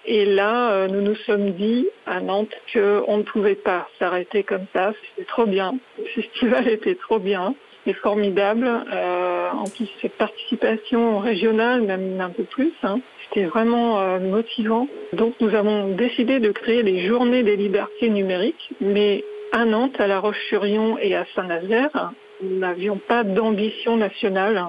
[0.09, 4.67] Et là, euh, nous nous sommes dit à Nantes qu'on ne pouvait pas s'arrêter comme
[4.73, 4.93] ça.
[5.03, 5.79] C'était trop bien.
[5.99, 7.55] Le festival était trop bien
[7.87, 8.69] et formidable.
[8.93, 14.87] Euh, en plus, cette participation régionale, même un peu plus, hein, c'était vraiment euh, motivant.
[15.13, 20.07] Donc, nous avons décidé de créer les Journées des libertés numériques, mais à Nantes, à
[20.07, 24.67] La Roche-sur-Yon et à Saint-Nazaire, nous n'avions pas d'ambition nationale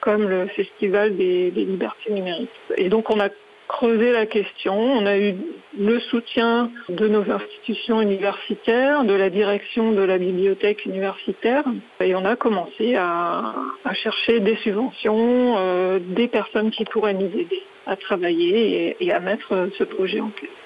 [0.00, 2.50] comme le Festival des, des libertés numériques.
[2.76, 3.30] Et donc, on a
[3.68, 4.74] creusé la question.
[4.74, 5.34] On a eu
[5.78, 11.64] le soutien de nos institutions universitaires, de la direction de la bibliothèque universitaire,
[12.00, 13.54] et on a commencé à,
[13.94, 19.68] chercher des subventions, euh, des personnes qui pourraient nous aider à travailler et à mettre
[19.78, 20.63] ce projet en place.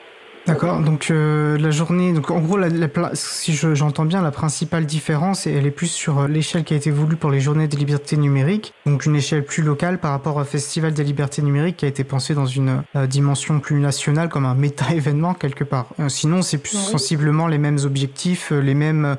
[0.48, 4.30] D'accord, donc euh, la journée, donc en gros, la, la, si j'entends je, bien, la
[4.30, 7.76] principale différence, elle est plus sur l'échelle qui a été voulue pour les journées des
[7.76, 11.84] libertés numériques, donc une échelle plus locale par rapport au Festival des libertés numériques qui
[11.84, 15.86] a été pensé dans une euh, dimension plus nationale, comme un méta-événement quelque part.
[16.00, 16.92] Euh, sinon, c'est plus oui.
[16.92, 19.16] sensiblement les mêmes objectifs, les mêmes,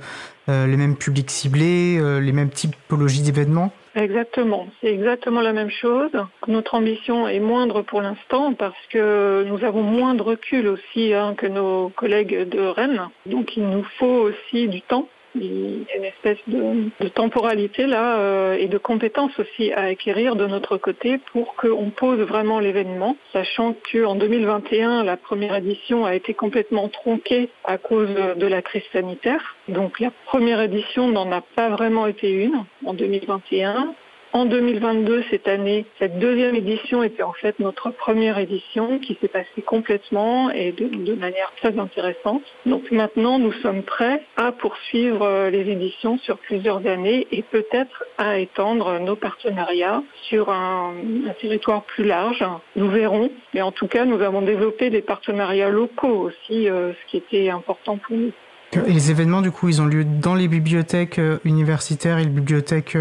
[0.47, 3.71] les mêmes publics ciblés, les mêmes typologies d'événements.
[4.01, 6.11] Exactement, c'est exactement la même chose.
[6.47, 11.35] Notre ambition est moindre pour l'instant parce que nous avons moins de recul aussi hein,
[11.35, 13.09] que nos collègues de Rennes.
[13.25, 18.19] Donc il nous faut aussi du temps il y a une espèce de, temporalité là
[18.19, 23.15] euh, et de compétences aussi à acquérir de notre côté pour qu'on pose vraiment l'événement,
[23.33, 28.83] sachant qu'en 2021, la première édition a été complètement tronquée à cause de la crise
[28.91, 29.55] sanitaire.
[29.67, 33.93] Donc la première édition n'en a pas vraiment été une en 2021.
[34.31, 39.27] En 2022, cette année, cette deuxième édition était en fait notre première édition qui s'est
[39.27, 42.43] passée complètement et de, manière très intéressante.
[42.67, 48.37] Donc maintenant, nous sommes prêts à poursuivre les éditions sur plusieurs années et peut-être à
[48.37, 50.93] étendre nos partenariats sur un,
[51.27, 52.45] un, territoire plus large.
[52.75, 53.31] Nous verrons.
[53.55, 57.49] Mais en tout cas, nous avons développé des partenariats locaux aussi, euh, ce qui était
[57.49, 58.31] important pour nous.
[58.73, 62.29] Et les événements, du coup, ils ont lieu dans les bibliothèques euh, universitaires et les
[62.29, 62.95] bibliothèques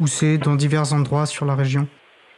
[0.00, 1.86] où c'est dans divers endroits sur la région?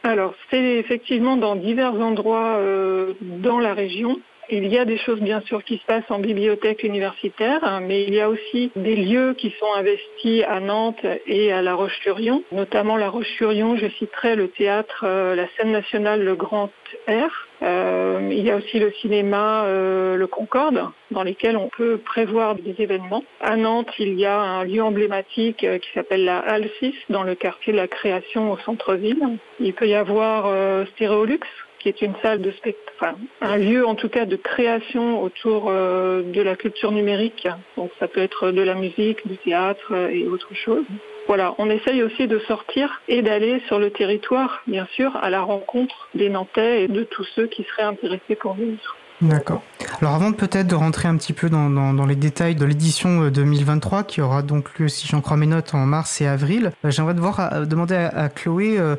[0.03, 4.19] Alors, c'est effectivement dans divers endroits euh, dans la région.
[4.49, 8.03] Il y a des choses bien sûr qui se passent en bibliothèque universitaire, hein, mais
[8.03, 12.43] il y a aussi des lieux qui sont investis à Nantes et à La Roche-sur-Yon.
[12.53, 16.71] Notamment La Roche-sur-Yon, je citerai le théâtre, euh, la scène nationale Le Grand
[17.07, 17.46] Air.
[17.63, 22.55] Euh, il y a aussi le cinéma euh, Le Concorde, dans lesquels on peut prévoir
[22.55, 23.23] des événements.
[23.41, 27.23] À Nantes, il y a un lieu emblématique euh, qui s'appelle la Halle 6, dans
[27.23, 29.37] le quartier de la Création au centre-ville.
[29.59, 31.39] Il peut y avoir euh, Stéréolux,
[31.79, 35.67] qui est une salle de spectacle, enfin, un lieu en tout cas de création autour
[35.69, 37.47] euh, de la culture numérique.
[37.75, 40.85] Donc ça peut être de la musique, du théâtre et autre chose.
[41.27, 45.41] Voilà, on essaye aussi de sortir et d'aller sur le territoire, bien sûr, à la
[45.41, 48.79] rencontre des Nantais et de tous ceux qui seraient intéressés pour venir.
[49.21, 49.63] D'accord.
[50.01, 53.29] Alors avant peut-être de rentrer un petit peu dans, dans, dans les détails de l'édition
[53.29, 56.91] 2023 qui aura donc lieu, si j'en crois mes notes, en mars et avril, euh,
[56.91, 58.95] j'aimerais devoir à, demander à, Chloé euh,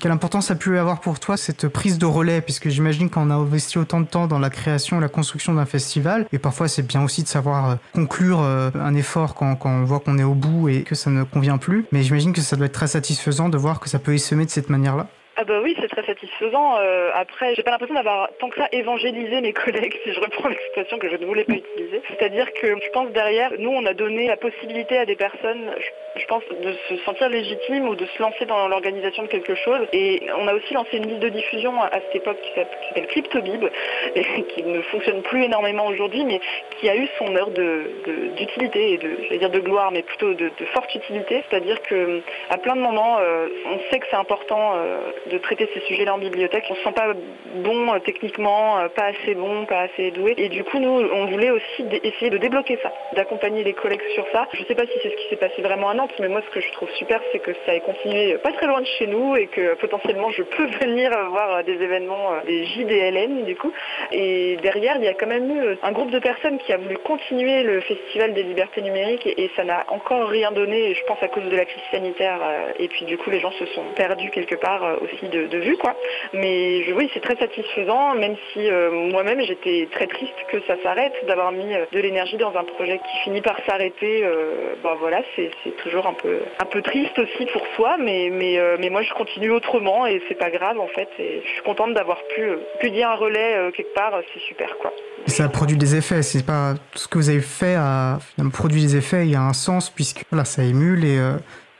[0.00, 3.34] quelle importance a pu avoir pour toi cette prise de relais puisque j'imagine qu'on a
[3.34, 6.86] investi autant de temps dans la création et la construction d'un festival et parfois c'est
[6.86, 10.24] bien aussi de savoir euh, conclure euh, un effort quand, quand on voit qu'on est
[10.24, 12.86] au bout et que ça ne convient plus mais j'imagine que ça doit être très
[12.86, 15.08] satisfaisant de voir que ça peut essaimer de cette manière-là.
[15.40, 16.78] Ah bah oui, c'est très satisfaisant.
[16.80, 20.48] Euh, après, j'ai pas l'impression d'avoir tant que ça évangélisé mes collègues, si je reprends
[20.48, 22.02] l'expression que je ne voulais pas utiliser.
[22.08, 25.72] C'est-à-dire que je pense derrière, nous, on a donné la possibilité à des personnes,
[26.16, 29.78] je, pense, de se sentir légitimes ou de se lancer dans l'organisation de quelque chose.
[29.92, 33.64] Et on a aussi lancé une liste de diffusion à cette époque qui s'appelle CryptoBib,
[34.16, 36.40] et qui ne fonctionne plus énormément aujourd'hui, mais
[36.80, 40.02] qui a eu son heure d'utilité de, et de, je vais dire de gloire, mais
[40.02, 41.44] plutôt de, forte utilité.
[41.48, 44.98] C'est-à-dire que à plein de moments, euh, on sait que c'est important euh,
[45.28, 46.64] de traiter ces sujets-là en bibliothèque.
[46.70, 47.14] On ne se sent pas
[47.56, 50.34] bon euh, techniquement, euh, pas assez bon, pas assez doué.
[50.36, 54.24] Et du coup, nous, on voulait aussi essayer de débloquer ça, d'accompagner les collègues sur
[54.32, 54.48] ça.
[54.52, 56.42] Je ne sais pas si c'est ce qui s'est passé vraiment à Nantes, mais moi,
[56.46, 59.06] ce que je trouve super, c'est que ça ait continué pas très loin de chez
[59.06, 63.72] nous et que potentiellement, je peux venir voir des événements, euh, des JDLN, du coup.
[64.12, 66.96] Et derrière, il y a quand même eu un groupe de personnes qui a voulu
[66.98, 71.28] continuer le Festival des libertés numériques et, ça n'a encore rien donné, je pense, à
[71.28, 72.38] cause de la crise sanitaire.
[72.78, 75.94] Et puis, du coup, les gens se sont perdus quelque part aussi de, vue, quoi.
[76.32, 81.12] Mais oui, c'est très satisfaisant, même si euh, moi-même j'étais très triste que ça s'arrête,
[81.26, 84.24] d'avoir mis euh, de l'énergie dans un projet qui finit par s'arrêter.
[84.24, 85.50] Euh, ben voilà, c'est
[85.82, 89.50] toujours un peu, un peu triste aussi pour soi, mais, mais, mais moi je continue
[89.50, 91.08] autrement et c'est pas grave en fait.
[91.18, 92.48] Je suis contente d'avoir pu,
[92.80, 94.92] pu dire un relais quelque part, c'est super quoi.
[95.26, 98.18] ça produit des effets, c'est pas ce que vous avez fait a
[98.52, 101.18] produit des effets, il y a un sens puisque voilà, ça émule et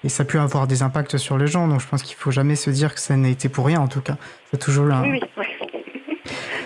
[0.05, 1.69] et ça peut avoir des impacts sur les gens.
[1.69, 3.89] Donc je pense qu'il faut jamais se dire que ça n'a été pour rien en
[3.89, 4.17] tout cas.
[4.51, 5.03] C'est toujours là.
[5.03, 5.45] Oui, oui,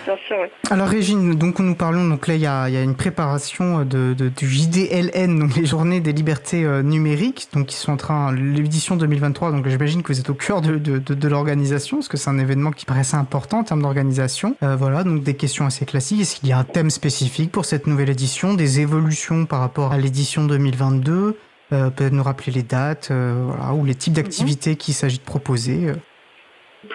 [0.05, 0.47] Bien sûr, oui.
[0.69, 4.13] Alors Régine, donc nous parlons, donc là il y a, y a, une préparation de,
[4.13, 8.33] de, du JDLN, donc les Journées des Libertés euh, Numériques, donc qui sont en train,
[8.33, 12.17] l'édition 2023, donc j'imagine que vous êtes au cœur de, de, de l'organisation, parce que
[12.17, 14.57] c'est un événement qui paraissait important en termes d'organisation.
[14.61, 16.21] Euh, voilà, donc des questions assez classiques.
[16.21, 19.93] Est-ce qu'il y a un thème spécifique pour cette nouvelle édition, des évolutions par rapport
[19.93, 21.37] à l'édition 2022 euh,
[21.69, 25.95] peut-être nous rappeler les dates euh, ou les types d'activités qu'il s'agit de proposer euh.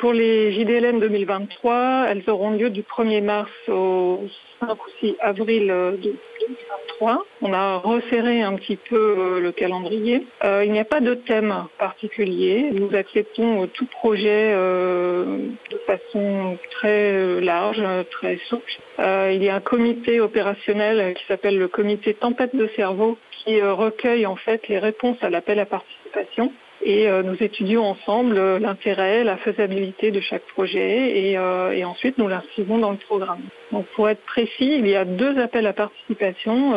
[0.00, 4.20] Pour les JDLN 2023, elles auront lieu du 1er mars au
[4.60, 7.24] 5 ou 6 avril 2023.
[7.40, 10.26] On a resserré un petit peu le calendrier.
[10.44, 12.68] il n'y a pas de thème particulier.
[12.70, 18.78] Nous acceptons tout projet de façon très large, très souple.
[18.98, 23.16] il y a un comité opérationnel qui s'appelle le comité tempête de cerveau
[23.48, 26.52] qui euh, recueille en fait les réponses à l'appel à participation.
[26.80, 32.28] Et euh, nous étudions ensemble euh, l'intérêt, la faisabilité de chaque projet et, ensuite nous
[32.28, 33.42] l'inscrivons dans le programme.
[33.72, 36.72] Donc pour être précis, il y a deux appels à participation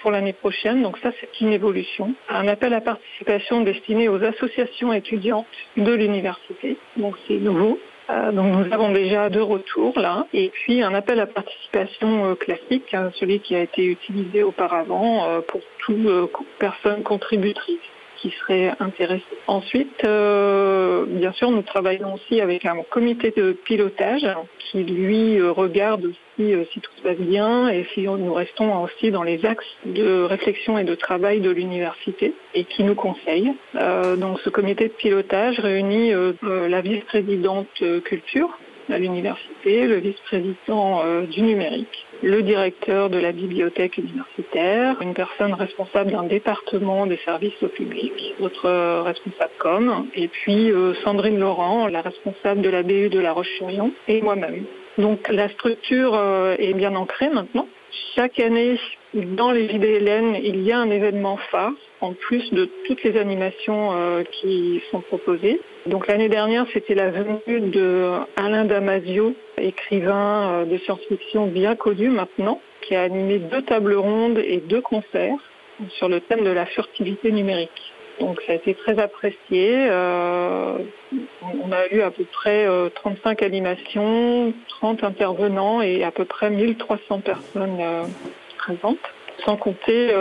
[0.00, 0.82] pour l'année prochaine.
[0.82, 2.14] Donc ça c'est une évolution.
[2.28, 5.46] Un appel à participation destiné aux associations étudiantes
[5.76, 6.76] de l'université.
[6.96, 7.78] Donc c'est nouveau.
[8.08, 12.34] Euh, donc nous avons déjà deux retours là, et puis un appel à participation euh,
[12.34, 16.06] classique, hein, celui qui a été utilisé auparavant euh, pour toute
[16.58, 17.80] personne contributrice
[18.30, 19.22] qui intéressée.
[19.46, 24.26] Ensuite, bien sûr, nous travaillons aussi avec un comité de pilotage
[24.58, 29.22] qui lui regarde aussi si tout se passe bien et si nous restons aussi dans
[29.22, 33.52] les axes de réflexion et de travail de l'université et qui nous conseille.
[34.18, 36.12] donc ce comité de pilotage réunit
[36.42, 37.68] la vice-présidente
[38.04, 38.58] culture
[38.90, 46.12] à l'université, le vice-président du numérique, le directeur de la bibliothèque universitaire, une personne responsable
[46.12, 52.00] d'un département des services au public, notre responsable com, et puis euh, Sandrine Laurent, la
[52.00, 54.64] responsable de la BU de La Roche-sur-Yon, et moi-même.
[54.98, 57.68] Donc la structure euh, est bien ancrée maintenant.
[58.14, 58.78] Chaque année,
[59.14, 63.92] dans les JDLN, il y a un événement phare, en plus de toutes les animations
[63.92, 65.60] euh, qui sont proposées.
[65.86, 72.08] Donc l'année dernière, c'était la venue de Alain Damasio, écrivain euh, de science-fiction bien connu
[72.08, 75.38] maintenant, qui a animé deux tables rondes et deux concerts
[75.90, 77.92] sur le thème de la furtivité numérique.
[78.20, 79.36] Donc ça a été très apprécié.
[79.90, 80.78] Euh,
[81.42, 86.50] on a eu à peu près 35 euh, animations, 30 intervenants et à peu près
[86.50, 87.78] 1300 personnes
[88.56, 88.98] présentes
[89.44, 90.14] sans compter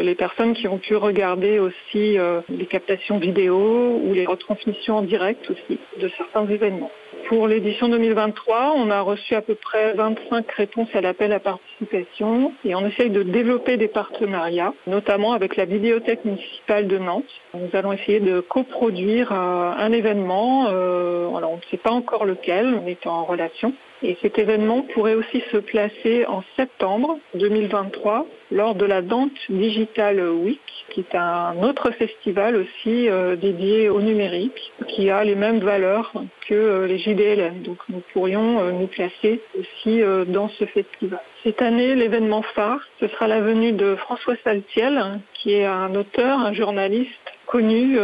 [0.00, 2.16] les personnes qui ont pu regarder aussi
[2.48, 6.92] les captations vidéo ou les retransmissions en direct aussi de certains événements.
[7.30, 12.52] Pour l'édition 2023, on a reçu à peu près 25 réponses à l'appel à participation
[12.64, 17.30] et on essaye de développer des partenariats, notamment avec la Bibliothèque municipale de Nantes.
[17.54, 22.24] Nous allons essayer de coproduire euh, un événement, euh, alors on ne sait pas encore
[22.24, 28.26] lequel, on est en relation, et cet événement pourrait aussi se placer en septembre 2023
[28.50, 34.00] lors de la Dante Digital Week, qui est un autre festival aussi euh, dédié au
[34.00, 36.12] numérique, qui a les mêmes valeurs
[36.48, 37.62] que euh, les JDLN.
[37.62, 41.20] Donc nous pourrions euh, nous placer aussi dans ce festival.
[41.42, 46.38] Cette année, l'événement phare, ce sera la venue de François Saltiel, qui est un auteur,
[46.38, 47.10] un journaliste
[47.50, 47.96] connu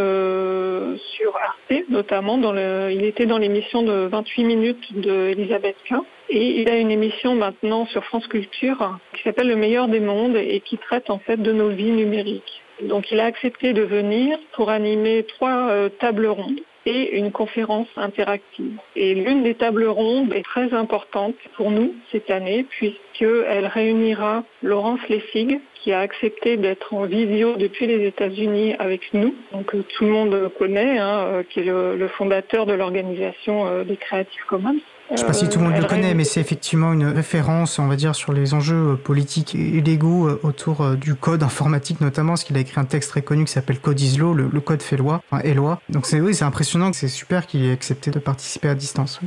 [1.17, 2.39] sur Arte, notamment.
[2.39, 6.05] Dans le, il était dans l'émission de 28 minutes de Elisabeth Quint.
[6.29, 10.37] Et il a une émission maintenant sur France Culture qui s'appelle Le meilleur des mondes
[10.37, 12.63] et qui traite en fait de nos vies numériques.
[12.83, 18.79] Donc il a accepté de venir pour animer trois tables rondes et une conférence interactive.
[18.95, 25.01] Et l'une des tables rondes est très importante pour nous cette année puisqu'elle réunira Laurence
[25.09, 29.35] Lessig qui a accepté d'être en visio depuis les États-Unis avec nous.
[29.53, 33.97] Donc tout le monde connaît, hein, euh, qui est le, fondateur de l'organisation euh, des
[33.97, 34.81] Creative Commons.
[35.09, 37.79] Je ne sais pas si tout le monde le connaît, mais c'est effectivement une référence,
[37.79, 41.45] on va dire, sur les enjeux euh, politiques et légaux euh, autour euh, du code
[41.45, 44.35] informatique notamment, parce qu'il a écrit un texte très connu qui s'appelle Code is Law,
[44.35, 45.81] le, code fait loi, enfin est loi.
[45.91, 49.21] Donc c'est oui, c'est impressionnant, c'est super qu'il ait accepté de participer à distance.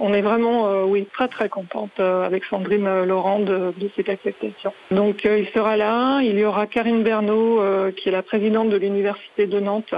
[0.00, 4.72] On est vraiment, oui, très très contente avec Sandrine Laurent de, cette acceptation.
[4.90, 7.62] Donc il sera là, il y aura Karine Bernot,
[7.92, 9.94] qui est la présidente de l'Université de Nantes,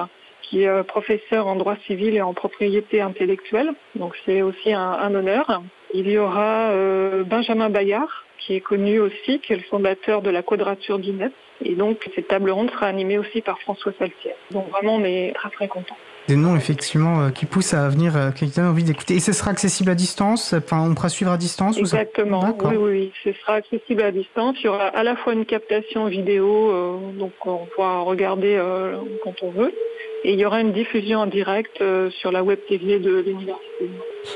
[0.49, 3.73] qui est euh, professeur en droit civil et en propriété intellectuelle.
[3.95, 5.63] Donc c'est aussi un, honneur.
[5.95, 10.31] Il y aura euh, Benjamin Bayard, qui est connu aussi, qui est le fondateur de
[10.31, 11.33] la Quadrature du Net.
[11.65, 14.33] Et donc cette table ronde sera animée aussi par François Saltier.
[14.51, 15.97] Donc vraiment on est très très contents
[16.29, 19.15] des noms effectivement euh, qui poussent à venir, quelqu'un a envie d'écouter.
[19.15, 23.13] Et ce sera accessible à distance Enfin, on pourra suivre à distance Exactement, oui, oui,
[23.23, 24.57] ce sera accessible à distance.
[24.59, 28.61] Il y aura à la fois une captation vidéo, donc on pourra regarder
[29.23, 29.73] quand on veut,
[30.25, 33.91] et il y aura une diffusion en direct euh, sur la web TV de l'université.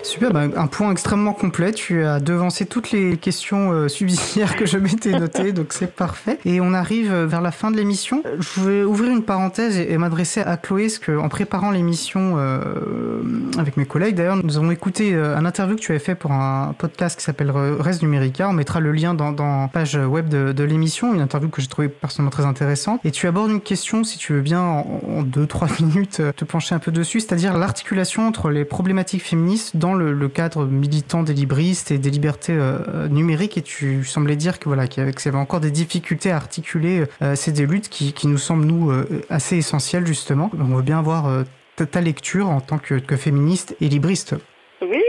[0.04, 1.72] Super, bah, un point extrêmement complet.
[1.72, 6.38] Tu as devancé toutes les questions euh, subsidiaires que je m'étais notées, donc c'est parfait.
[6.44, 8.22] Et on arrive vers la fin de l'émission.
[8.38, 13.22] Je vais ouvrir une parenthèse et, m'adresser à Chloé, parce qu'en préparant l'émission euh,
[13.58, 16.74] avec mes collègues, d'ailleurs, nous avons écouté un interview que tu avais fait pour un
[16.78, 18.48] podcast qui s'appelle Reste Numérica.
[18.48, 21.88] On mettra le lien dans, la page web de, l'émission, une interview que j'ai trouvée
[21.88, 23.00] personnellement très intéressante.
[23.04, 26.44] Et tu abordes une question, si tu veux bien, en, en deux, trois minutes, te
[26.44, 31.34] pencher un peu dessus, c'est-à-dire l'articulation entre les problématiques féministes dans le, cadre militant des
[31.34, 33.58] libristes et des libertés euh, numériques.
[33.58, 37.34] Et tu semblais dire que voilà qu'il y avait encore des difficultés à articuler euh,
[37.34, 40.50] ces des luttes qui, nous semblent nous euh, assez essentielles justement.
[40.58, 41.44] On veut bien voir
[41.76, 44.34] ta, lecture en tant que, que féministe et libriste.
[44.82, 45.02] Oui.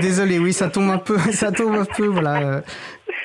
[0.00, 2.62] Désolé, oui, ça tombe un peu, ça tombe un peu, voilà.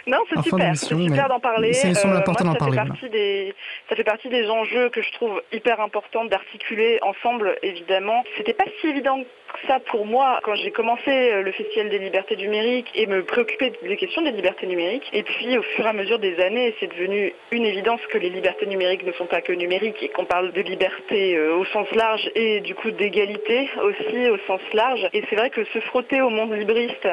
[0.10, 1.74] Non, c'est super, c'est super d'en parler.
[1.74, 3.54] C'est euh, ça Fait partie des,
[3.88, 8.24] ça fait partie des enjeux que je trouve hyper importants d'articuler ensemble, évidemment.
[8.36, 9.20] C'était pas si évident
[9.68, 13.74] ça pour moi quand j'ai commencé euh, le Festival des libertés numériques et me préoccuper
[13.84, 15.10] des questions des libertés numériques.
[15.14, 18.30] Et puis au fur et à mesure des années, c'est devenu une évidence que les
[18.30, 21.88] libertés numériques ne sont pas que numériques et qu'on parle de liberté euh, au sens
[21.92, 25.08] large et du coup d'égalité aussi au sens large.
[25.14, 27.08] Et c'est vrai que se frotter au monde libriste,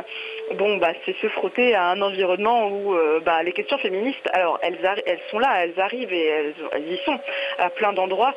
[0.55, 4.59] bon bah c'est se frotter à un environnement où euh, bah, les questions féministes, alors
[4.63, 4.79] elles,
[5.31, 6.55] sont là, elles arrivent et elles,
[6.89, 7.19] y sont
[7.59, 8.35] à plein d'endroits.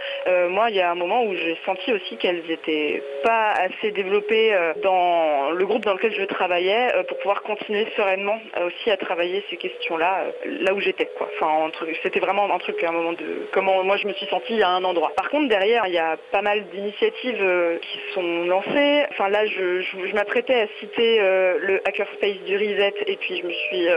[0.50, 4.54] moi, il y a un moment où j'ai senti aussi qu'elles n'étaient pas assez développé
[4.54, 8.90] euh, dans le groupe dans lequel je travaillais euh, pour pouvoir continuer sereinement euh, aussi
[8.90, 11.10] à travailler ces questions-là là où j'étais.
[11.20, 11.72] Enfin,
[12.04, 14.84] c'était vraiment un truc, un moment de comment moi je me suis sentie à un
[14.84, 15.12] endroit.
[15.16, 19.06] Par contre, derrière, il y a pas mal d'initiatives qui sont lancées.
[19.12, 23.88] Enfin, là, je, m'apprêtais à citer le hackerspace du Reset et puis je me suis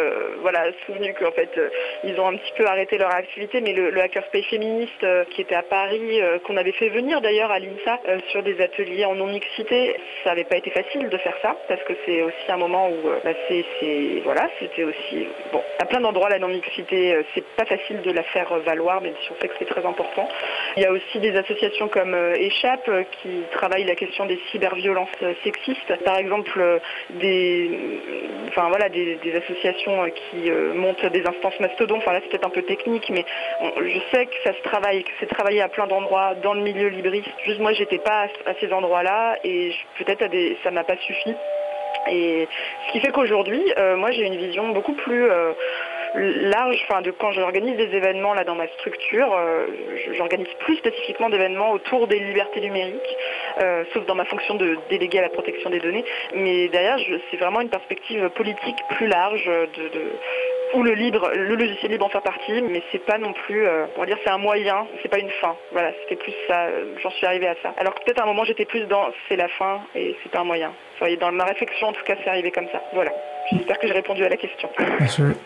[0.43, 1.51] voilà souvenu qu'en fait
[2.05, 5.55] ils ont un petit peu arrêté leur activité, mais le, le hackerspace féministe qui était
[5.55, 10.31] à Paris, qu'on avait fait venir d'ailleurs à l'INSA sur des ateliers en non-mixité, ça
[10.31, 13.19] n'avait pas été facile de faire ça parce que c'est aussi un moment où euh,
[13.25, 13.65] bah, c'est,
[14.25, 18.23] voilà, c'était aussi bon à plein d'endroits la non-mixité, euh, c'est pas facile de la
[18.23, 20.29] faire valoir, même si on sait que c'est très important.
[20.77, 22.91] Il y a aussi des associations comme euh, Échappe
[23.21, 25.09] qui travaillent la question des cyberviolences
[25.43, 26.05] sexistes.
[26.05, 26.81] Par exemple,
[27.11, 27.71] des,
[28.49, 30.22] enfin voilà, des, associations qui
[30.75, 31.97] montent des instances mastodon.
[31.99, 33.25] Enfin là, c'est peut-être un peu technique, mais
[33.61, 36.89] je sais que ça se travaille, que c'est travaillé à plein d'endroits dans le milieu
[36.89, 37.29] libriste.
[37.45, 40.25] Juste moi, j'étais pas à, ces endroits-là et peut-être
[40.63, 41.35] ça m'a pas suffi.
[42.11, 42.49] Et
[42.87, 45.53] ce qui fait qu'aujourd'hui, euh, moi j'ai une vision beaucoup plus euh,
[46.15, 49.67] large, enfin de quand j'organise des événements là dans ma structure, euh,
[50.17, 53.17] j'organise plus spécifiquement d'événements autour des libertés numériques,
[53.93, 56.05] sauf dans ma fonction de délégué à la protection des données.
[56.35, 56.99] Mais derrière,
[57.31, 60.13] c'est vraiment une perspective politique plus large de
[60.75, 63.87] ou le libre, le logiciel libre en faire partie, mais c'est pas non plus, euh,
[63.97, 65.55] on va dire, c'est un moyen, c'est pas une fin.
[65.73, 66.67] Voilà, c'était plus ça.
[66.67, 67.75] Euh, j'en suis arrivée à ça.
[67.77, 70.45] Alors que peut-être à un moment j'étais plus dans c'est la fin et c'est un
[70.45, 70.73] moyen.
[71.21, 72.81] Dans ma réflexion, en tout cas, c'est arrivé comme ça.
[72.95, 73.11] Voilà.
[73.51, 74.69] J'espère que j'ai répondu à la question.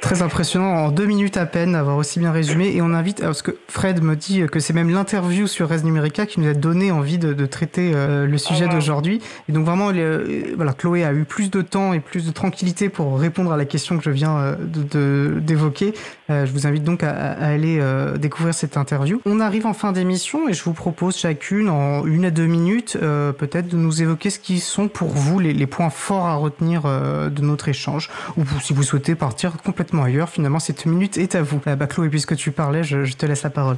[0.00, 2.68] très impressionnant, en deux minutes à peine, avoir aussi bien résumé.
[2.74, 6.26] Et on invite, parce que Fred me dit que c'est même l'interview sur Res Numérica
[6.26, 9.20] qui nous a donné envie de, traiter euh, le sujet ah, d'aujourd'hui.
[9.48, 12.88] Et donc vraiment, euh, voilà, Chloé a eu plus de temps et plus de tranquillité
[12.88, 15.94] pour répondre à la question que je viens euh, d'évoquer.
[16.28, 17.80] je vous invite donc à, aller
[18.18, 19.20] découvrir cette interview.
[19.26, 22.98] On arrive en fin d'émission et je vous propose chacune, en une à deux minutes,
[23.38, 26.82] peut-être de nous évoquer ce qui sont pour vous les, les points forts à retenir
[26.84, 31.42] de notre échange ou si vous souhaitez partir complètement ailleurs, finalement, cette minute est à
[31.42, 31.60] vous.
[31.66, 33.76] Euh, bah, Chloé, puisque tu parlais, je te laisse la parole.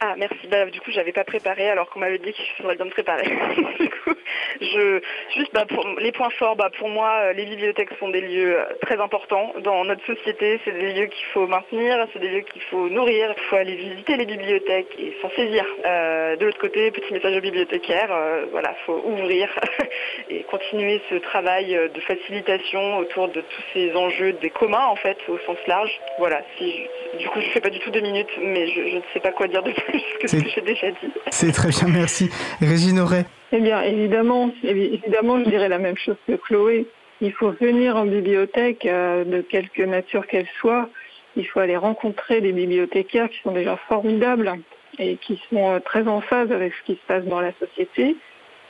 [0.00, 0.46] Ah merci.
[0.50, 3.24] Bah, du coup j'avais pas préparé alors qu'on m'avait dit qu'il faudrait bien me préparer.
[3.80, 4.14] du coup,
[4.60, 5.00] je
[5.34, 6.54] juste bah, pour les points forts.
[6.54, 10.60] Bah, pour moi, euh, les bibliothèques sont des lieux euh, très importants dans notre société.
[10.66, 13.32] C'est des lieux qu'il faut maintenir, c'est des lieux qu'il faut nourrir.
[13.34, 15.64] Il faut aller visiter les bibliothèques et s'en saisir.
[15.86, 18.14] Euh, de l'autre côté, petit message aux bibliothécaires.
[18.50, 19.48] voilà, faut ouvrir
[20.28, 25.16] et continuer ce travail de facilitation autour de tous ces enjeux des communs en fait
[25.28, 25.98] au sens large.
[26.18, 26.42] Voilà.
[26.58, 26.86] Si
[27.18, 29.32] du coup je fais pas du tout deux minutes, mais je, je ne sais pas
[29.32, 31.12] quoi dire de plus ce que j'ai déjà dit.
[31.30, 32.30] C'est très bien, merci.
[32.60, 36.86] Régine Auray Eh bien, évidemment, évidemment, je dirais la même chose que Chloé.
[37.20, 40.90] Il faut venir en bibliothèque, euh, de quelque nature qu'elle soit.
[41.36, 44.52] Il faut aller rencontrer des bibliothécaires qui sont déjà formidables
[44.98, 48.16] et qui sont euh, très en phase avec ce qui se passe dans la société,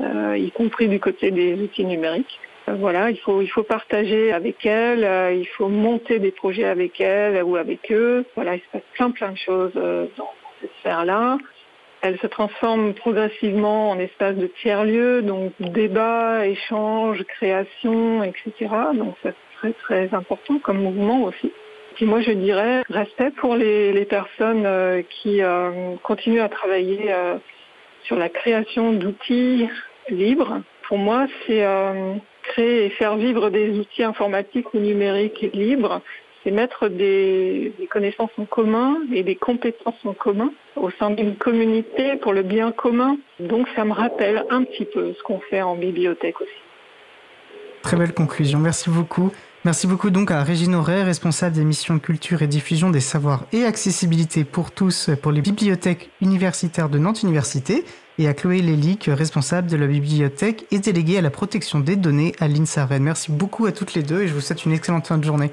[0.01, 2.39] euh, y compris du côté des outils numériques.
[2.69, 7.41] Voilà, il faut il faut partager avec elles, il faut monter des projets avec elles
[7.45, 8.25] ou avec eux.
[8.35, 10.29] Voilà, il se passe plein plein de choses dans,
[10.61, 11.39] cette sphère-là.
[12.03, 18.53] Elle se transforme progressivement en espace de tiers-lieu, donc débat, échange, création, etc.
[18.95, 21.51] Donc c'est très très important comme mouvement aussi.
[21.99, 27.37] Et moi je dirais respect pour les, personnes euh, qui euh, continuent à travailler euh,
[28.05, 29.69] sur la création d'outils
[30.11, 30.61] libres.
[30.87, 31.67] Pour moi c'est
[32.43, 36.01] créer et faire vivre des outils informatiques ou numériques libres
[36.47, 42.17] c'est mettre des, connaissances en commun et des compétences en commun au sein d'une communauté
[42.23, 43.17] pour le bien commun.
[43.41, 46.51] Donc ça me rappelle un petit peu ce qu'on fait en bibliothèque aussi.
[47.83, 49.33] Très belle conclusion, merci beaucoup.
[49.65, 53.65] Merci beaucoup donc à Régine Auray, responsable des missions culture et diffusion des savoirs et
[53.65, 57.85] accessibilité pour tous pour les bibliothèques universitaires de Nantes Université,
[58.19, 62.33] et à Chloé Lélic, responsable de la bibliothèque et déléguée à la protection des données
[62.41, 63.03] à l'INSAREN.
[63.03, 65.51] Merci beaucoup à toutes les deux et je vous souhaite une excellente fin de journée.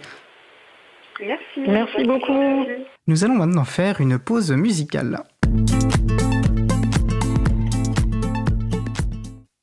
[1.19, 1.59] Merci.
[1.67, 2.65] Merci beaucoup.
[3.07, 5.23] Nous allons maintenant faire une pause musicale.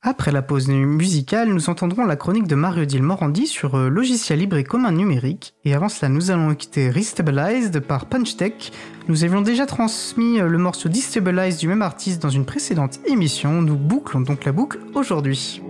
[0.02, 4.56] Après la pause musicale, nous entendrons la chronique de Mario-Odile Morandi sur euh, logiciel libre
[4.56, 5.54] et commun numérique.
[5.66, 8.72] Et avant cela, nous allons quitter Restabilized par PunchTech.
[9.08, 13.60] Nous avions déjà transmis euh, le morceau Destabilized du même artiste dans une précédente émission.
[13.60, 15.60] Nous bouclons donc la boucle aujourd'hui.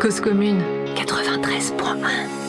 [0.00, 0.60] Cause commune
[0.96, 2.39] 93.1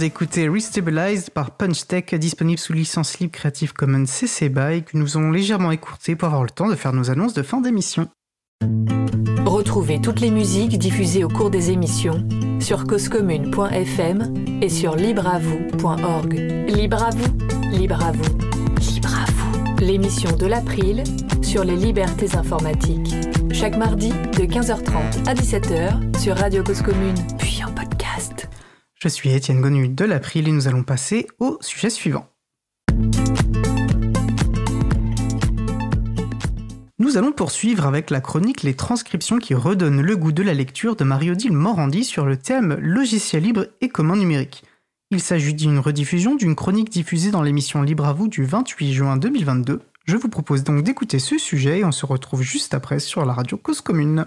[0.00, 5.30] d'écouter Restabilized par PunchTech, disponible sous licence libre Creative Commons CC BY, que nous allons
[5.30, 8.08] légèrement écourter pour avoir le temps de faire nos annonces de fin d'émission.
[9.44, 12.26] Retrouvez toutes les musiques diffusées au cours des émissions
[12.60, 16.32] sur causecommune.fm et sur libreavoue.org.
[16.68, 17.38] Libre à vous,
[17.70, 18.38] libre à vous,
[18.94, 19.84] libre à vous.
[19.84, 21.04] L'émission de l'April
[21.42, 23.14] sur les libertés informatiques.
[23.52, 27.99] Chaque mardi de 15h30 à 17h sur Radio Cause Commune, puis en podcast.
[29.02, 32.28] Je suis Étienne Gonu de l'April et nous allons passer au sujet suivant.
[36.98, 40.96] Nous allons poursuivre avec la chronique Les transcriptions qui redonnent le goût de la lecture
[40.96, 44.64] de Marie-Odile Morandi sur le thème Logiciel libre et commun numérique.
[45.10, 49.16] Il s'agit d'une rediffusion d'une chronique diffusée dans l'émission Libre à vous du 28 juin
[49.16, 49.80] 2022.
[50.04, 53.32] Je vous propose donc d'écouter ce sujet et on se retrouve juste après sur la
[53.32, 54.26] radio Cause Commune.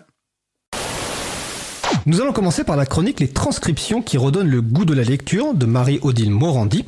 [2.06, 5.54] Nous allons commencer par la chronique Les transcriptions qui redonnent le goût de la lecture
[5.54, 6.84] de Marie-Odile Morandi.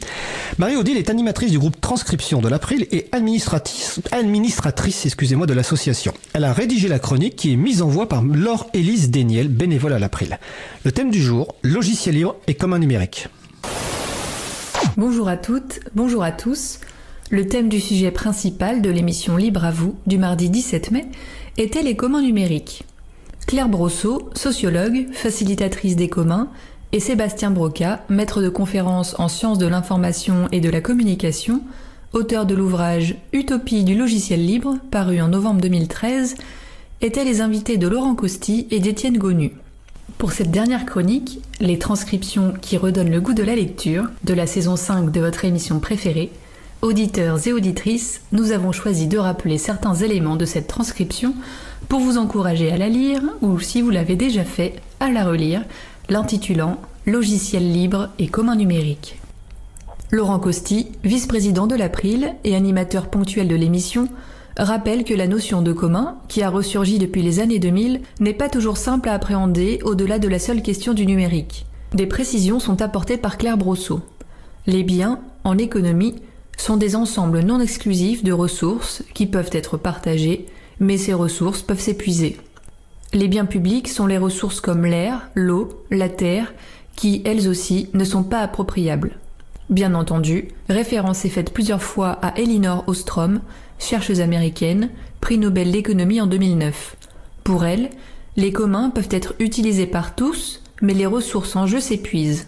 [0.57, 6.13] Marie-Odile est animatrice du groupe Transcription de l'April et administratrice, excusez-moi, de l'association.
[6.33, 9.93] Elle a rédigé la chronique qui est mise en voix par Laure Élise Déniel, bénévole
[9.93, 10.37] à l'April.
[10.83, 13.29] Le thème du jour, logiciel libre et commun numérique.
[14.97, 16.79] Bonjour à toutes, bonjour à tous.
[17.29, 21.05] Le thème du sujet principal de l'émission Libre à vous du mardi 17 mai
[21.57, 22.83] était les communs numériques.
[23.47, 26.49] Claire Brosseau, sociologue, facilitatrice des communs,
[26.91, 31.61] et Sébastien Broca, maître de conférences en sciences de l'information et de la communication,
[32.13, 36.35] auteur de l'ouvrage Utopie du logiciel libre, paru en novembre 2013,
[37.01, 39.51] étaient les invités de Laurent Costi et d'Étienne Gonu.
[40.17, 44.47] Pour cette dernière chronique, les transcriptions qui redonnent le goût de la lecture de la
[44.47, 46.31] saison 5 de votre émission préférée,
[46.81, 51.35] auditeurs et auditrices, nous avons choisi de rappeler certains éléments de cette transcription
[51.89, 55.63] pour vous encourager à la lire ou si vous l'avez déjà fait, à la relire,
[56.09, 59.19] l'intitulant Logiciel libre et commun numérique.
[60.09, 64.07] Laurent Costi, vice-président de l'April et animateur ponctuel de l'émission,
[64.57, 68.49] rappelle que la notion de commun, qui a ressurgi depuis les années 2000, n'est pas
[68.49, 71.67] toujours simple à appréhender au-delà de la seule question du numérique.
[71.93, 74.01] Des précisions sont apportées par Claire Brosseau.
[74.65, 76.15] Les biens, en économie,
[76.57, 80.47] sont des ensembles non exclusifs de ressources qui peuvent être partagées
[80.79, 82.37] mais ces ressources peuvent s'épuiser.
[83.13, 86.53] Les biens publics sont les ressources comme l'air, l'eau, la terre,
[86.95, 89.17] qui, elles aussi, ne sont pas appropriables.
[89.69, 93.41] Bien entendu, référence est faite plusieurs fois à Elinor Ostrom,
[93.79, 94.89] chercheuse américaine,
[95.21, 96.95] prix Nobel d'économie en 2009.
[97.43, 97.89] Pour elle,
[98.37, 102.47] les communs peuvent être utilisés par tous, mais les ressources en jeu s'épuisent.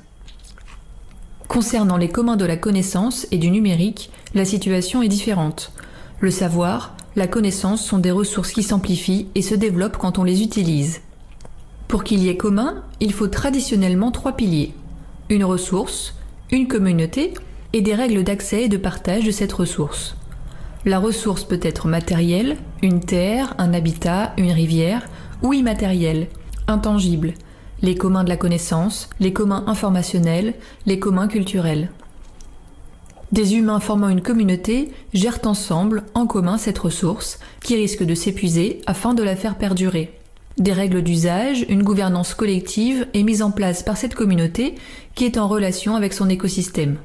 [1.48, 5.72] Concernant les communs de la connaissance et du numérique, la situation est différente.
[6.20, 10.44] Le savoir, la connaissance sont des ressources qui s'amplifient et se développent quand on les
[10.44, 11.02] utilise.
[11.88, 14.76] Pour qu'il y ait commun, il faut traditionnellement trois piliers.
[15.30, 16.14] Une ressource,
[16.52, 17.34] une communauté
[17.74, 20.16] et des règles d'accès et de partage de cette ressource.
[20.86, 25.08] La ressource peut être matérielle, une terre, un habitat, une rivière,
[25.42, 26.28] ou immatérielle,
[26.68, 27.34] intangible,
[27.82, 30.54] les communs de la connaissance, les communs informationnels,
[30.86, 31.90] les communs culturels.
[33.32, 38.82] Des humains formant une communauté gèrent ensemble, en commun, cette ressource, qui risque de s'épuiser
[38.86, 40.18] afin de la faire perdurer.
[40.58, 44.76] Des règles d'usage, une gouvernance collective est mise en place par cette communauté
[45.14, 46.98] qui est en relation avec son écosystème.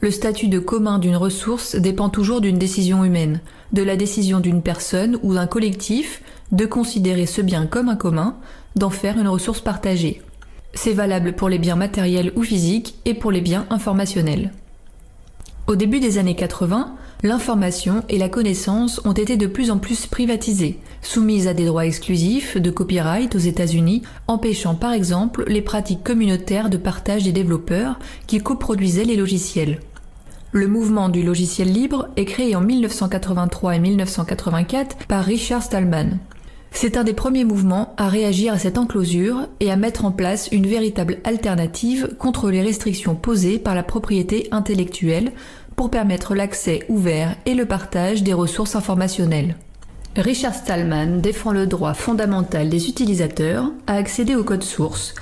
[0.00, 3.40] Le statut de commun d'une ressource dépend toujours d'une décision humaine,
[3.72, 8.36] de la décision d'une personne ou d'un collectif de considérer ce bien comme un commun,
[8.74, 10.20] d'en faire une ressource partagée.
[10.74, 14.52] C'est valable pour les biens matériels ou physiques et pour les biens informationnels.
[15.68, 20.06] Au début des années 80, l'information et la connaissance ont été de plus en plus
[20.06, 26.02] privatisées, soumises à des droits exclusifs de copyright aux États-Unis, empêchant par exemple les pratiques
[26.02, 29.78] communautaires de partage des développeurs qui coproduisaient les logiciels.
[30.50, 36.18] Le mouvement du logiciel libre est créé en 1983 et 1984 par Richard Stallman.
[36.74, 40.48] C'est un des premiers mouvements à réagir à cette enclosure et à mettre en place
[40.52, 45.32] une véritable alternative contre les restrictions posées par la propriété intellectuelle
[45.76, 49.56] pour permettre l'accès ouvert et le partage des ressources informationnelles.
[50.16, 55.14] Richard Stallman défend le droit fondamental des utilisateurs à accéder au code source.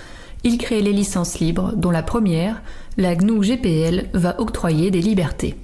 [0.44, 2.62] Il crée les licences libres, dont la première,
[2.96, 5.56] la GNU GPL, va octroyer des libertés.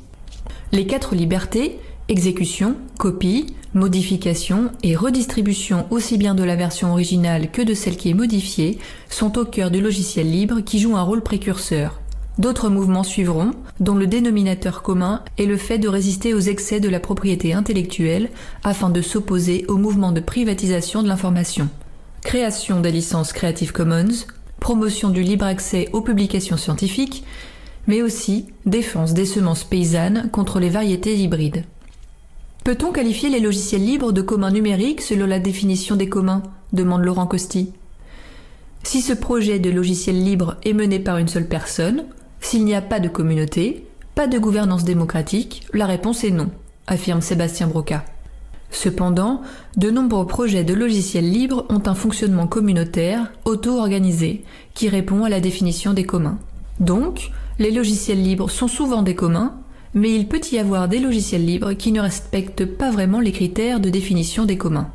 [0.73, 7.63] Les quatre libertés, exécution, copie, modification et redistribution aussi bien de la version originale que
[7.63, 8.79] de celle qui est modifiée,
[9.11, 12.01] sont au cœur du logiciel libre qui joue un rôle précurseur.
[12.39, 16.89] D'autres mouvements suivront, dont le dénominateur commun est le fait de résister aux excès de
[16.89, 18.29] la propriété intellectuelle
[18.63, 21.69] afin de s'opposer au mouvement de privatisation de l'information.
[22.23, 24.27] Création des licences Creative Commons,
[24.61, 27.25] promotion du libre accès aux publications scientifiques,
[27.87, 31.65] mais aussi défense des semences paysannes contre les variétés hybrides.
[32.67, 36.43] Peut-on qualifier les logiciels libres de communs numériques selon la définition des communs?
[36.73, 37.73] demande Laurent Costi.
[38.83, 42.07] Si ce projet de logiciel libre est mené par une seule personne,
[42.41, 43.87] s'il n'y a pas de communauté,
[44.17, 46.51] pas de gouvernance démocratique, la réponse est non,
[46.89, 48.05] affirme Sébastien Broca.
[48.73, 49.43] Cependant,
[49.77, 54.43] de nombreux projets de logiciels libres ont un fonctionnement communautaire, auto-organisé,
[54.75, 56.41] qui répond à la définition des communs.
[56.81, 57.31] Donc,
[57.61, 59.55] les logiciels libres sont souvent des communs,
[59.95, 63.81] mais il peut y avoir des logiciels libres qui ne respectent pas vraiment les critères
[63.81, 64.91] de définition des communs.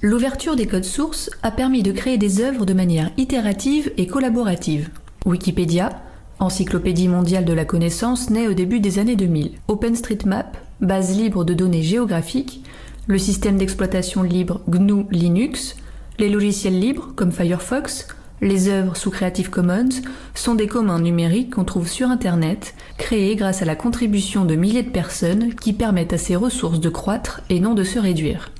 [0.00, 4.90] L'ouverture des codes sources a permis de créer des œuvres de manière itérative et collaborative.
[5.24, 6.02] Wikipédia,
[6.40, 9.52] encyclopédie mondiale de la connaissance, naît au début des années 2000.
[9.68, 12.64] OpenStreetMap, base libre de données géographiques,
[13.06, 15.76] le système d'exploitation libre GNU Linux,
[16.18, 18.08] les logiciels libres comme Firefox,
[18.42, 20.02] les œuvres sous Creative Commons
[20.34, 24.82] sont des communs numériques qu'on trouve sur Internet, créés grâce à la contribution de milliers
[24.82, 28.50] de personnes qui permettent à ces ressources de croître et non de se réduire.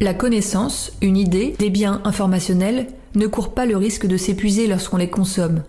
[0.00, 2.86] La connaissance, une idée, des biens informationnels
[3.16, 5.62] ne courent pas le risque de s'épuiser lorsqu'on les consomme.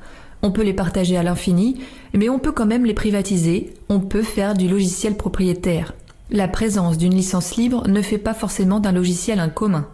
[0.44, 1.82] On peut les partager à l'infini,
[2.14, 5.96] mais on peut quand même les privatiser, on peut faire du logiciel propriétaire.
[6.30, 9.88] La présence d'une licence libre ne fait pas forcément d'un logiciel un commun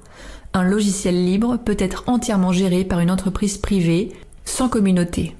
[0.54, 4.12] un logiciel libre peut être entièrement géré par une entreprise privée,
[4.46, 5.36] sans communauté.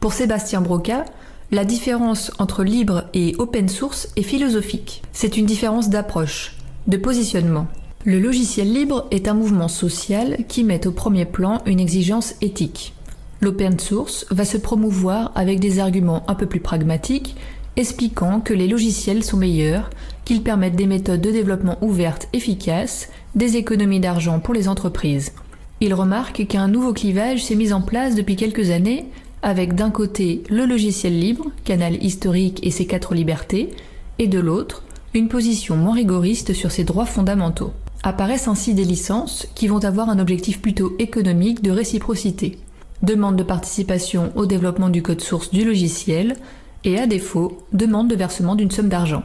[0.00, 1.04] Pour Sébastien Broca,
[1.50, 5.02] la différence entre libre et open source est philosophique.
[5.12, 6.56] C'est une différence d'approche,
[6.86, 7.66] de positionnement.
[8.04, 12.94] Le logiciel libre est un mouvement social qui met au premier plan une exigence éthique.
[13.40, 17.36] L'open source va se promouvoir avec des arguments un peu plus pragmatiques,
[17.76, 19.90] expliquant que les logiciels sont meilleurs,
[20.24, 25.32] qu'ils permettent des méthodes de développement ouvertes efficaces des économies d'argent pour les entreprises.
[25.80, 29.06] Il remarque qu'un nouveau clivage s'est mis en place depuis quelques années
[29.42, 33.70] avec d'un côté le logiciel libre, canal historique et ses quatre libertés,
[34.18, 34.84] et de l'autre,
[35.14, 37.72] une position moins rigoriste sur ses droits fondamentaux.
[38.04, 42.58] Apparaissent ainsi des licences qui vont avoir un objectif plutôt économique de réciprocité.
[43.02, 46.36] Demande de participation au développement du code source du logiciel
[46.84, 49.22] et à défaut, demande de versement d'une somme d'argent.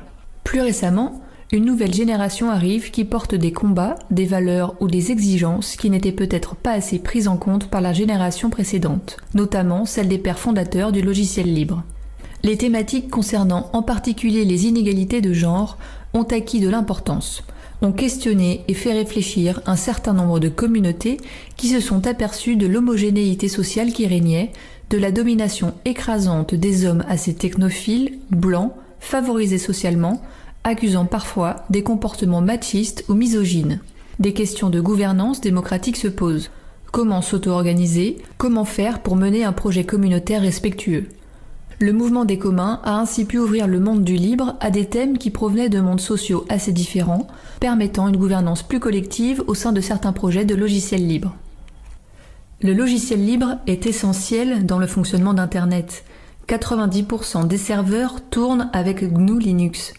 [0.47, 1.21] Plus récemment,
[1.51, 6.13] une nouvelle génération arrive qui porte des combats, des valeurs ou des exigences qui n'étaient
[6.13, 10.93] peut-être pas assez prises en compte par la génération précédente, notamment celle des pères fondateurs
[10.93, 11.83] du logiciel libre.
[12.43, 15.77] Les thématiques concernant en particulier les inégalités de genre
[16.13, 17.43] ont acquis de l'importance,
[17.81, 21.17] ont questionné et fait réfléchir un certain nombre de communautés
[21.57, 24.53] qui se sont aperçues de l'homogénéité sociale qui régnait,
[24.91, 30.21] de la domination écrasante des hommes assez technophiles, blancs, favorisés socialement,
[30.67, 33.79] accusant parfois des comportements machistes ou misogynes.
[34.19, 36.49] Des questions de gouvernance démocratique se posent.
[36.91, 38.17] Comment s'auto-organiser?
[38.37, 41.07] Comment faire pour mener un projet communautaire respectueux?
[41.79, 45.19] Le mouvement des communs a ainsi pu ouvrir le monde du libre à des thèmes
[45.19, 47.27] qui provenaient de mondes sociaux assez différents,
[47.59, 51.35] permettant une gouvernance plus collective au sein de certains projets de logiciels libres.
[52.61, 56.03] Le logiciel libre est essentiel dans le fonctionnement d'Internet.
[56.47, 59.93] 90% des serveurs tournent avec GNU Linux,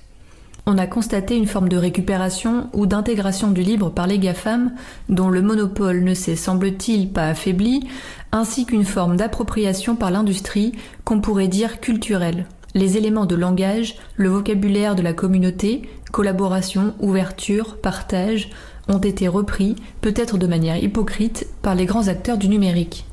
[0.69, 4.75] on a constaté une forme de récupération ou d'intégration du libre par les GAFAM,
[5.09, 7.89] dont le monopole ne s'est, semble-t-il, pas affaibli,
[8.33, 10.73] ainsi qu'une forme d'appropriation par l'industrie
[11.07, 12.45] qu'on pourrait dire culturelle.
[12.75, 18.51] Les éléments de langage, le vocabulaire de la communauté, collaboration, ouverture, partage,
[18.89, 23.07] ont été repris, peut-être de manière hypocrite, par les grands acteurs du numérique.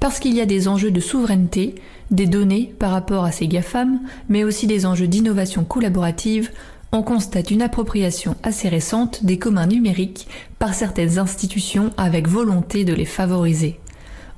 [0.00, 1.74] Parce qu'il y a des enjeux de souveraineté,
[2.10, 6.50] des données par rapport à ces GAFAM, mais aussi des enjeux d'innovation collaborative,
[6.92, 10.28] on constate une appropriation assez récente des communs numériques
[10.58, 13.80] par certaines institutions avec volonté de les favoriser.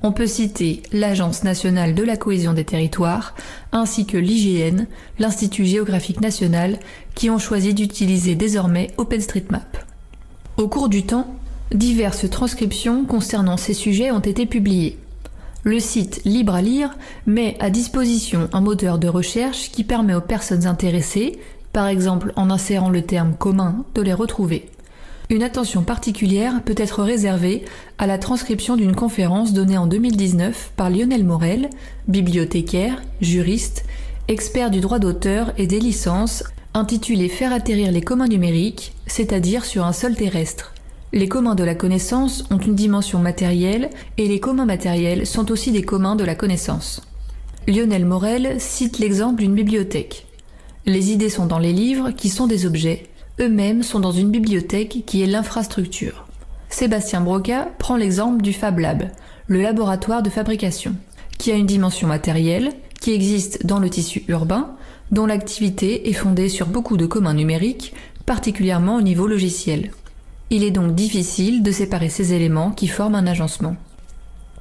[0.03, 3.35] On peut citer l'Agence nationale de la cohésion des territoires,
[3.73, 4.87] ainsi que l'IGN,
[5.19, 6.79] l'Institut géographique national,
[7.15, 9.85] qui ont choisi d'utiliser désormais OpenStreetMap.
[10.57, 11.35] Au cours du temps,
[11.73, 14.99] diverses transcriptions concernant ces sujets ont été publiées.
[15.69, 16.97] Le site Libre à lire
[17.27, 21.39] met à disposition un moteur de recherche qui permet aux personnes intéressées,
[21.75, 24.71] par exemple en insérant le terme commun, de les retrouver.
[25.29, 27.67] Une attention particulière peut être réservée
[27.99, 31.69] à la transcription d'une conférence donnée en 2019 par Lionel Morel,
[32.07, 33.85] bibliothécaire, juriste,
[34.27, 39.85] expert du droit d'auteur et des licences, intitulée Faire atterrir les communs numériques, c'est-à-dire sur
[39.85, 40.73] un sol terrestre.
[41.13, 45.73] Les communs de la connaissance ont une dimension matérielle et les communs matériels sont aussi
[45.73, 47.01] des communs de la connaissance.
[47.67, 50.27] Lionel Morel cite l'exemple d'une bibliothèque.
[50.85, 53.07] Les idées sont dans les livres qui sont des objets,
[53.41, 56.27] eux-mêmes sont dans une bibliothèque qui est l'infrastructure.
[56.69, 59.11] Sébastien Broca prend l'exemple du Fab Lab,
[59.47, 60.95] le laboratoire de fabrication,
[61.39, 64.77] qui a une dimension matérielle, qui existe dans le tissu urbain,
[65.11, 67.95] dont l'activité est fondée sur beaucoup de communs numériques,
[68.27, 69.91] particulièrement au niveau logiciel.
[70.51, 73.77] Il est donc difficile de séparer ces éléments qui forment un agencement.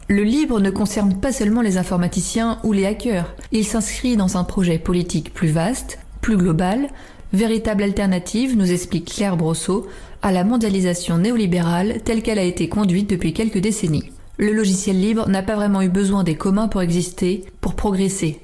[0.09, 4.43] Le libre ne concerne pas seulement les informaticiens ou les hackers, il s'inscrit dans un
[4.43, 6.89] projet politique plus vaste, plus global,
[7.33, 9.87] véritable alternative, nous explique Claire Brosseau,
[10.21, 14.11] à la mondialisation néolibérale telle qu'elle a été conduite depuis quelques décennies.
[14.37, 18.39] Le logiciel libre n'a pas vraiment eu besoin des communs pour exister, pour progresser.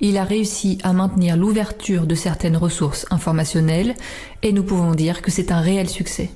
[0.00, 3.94] Il a réussi à maintenir l'ouverture de certaines ressources informationnelles
[4.42, 6.30] et nous pouvons dire que c'est un réel succès.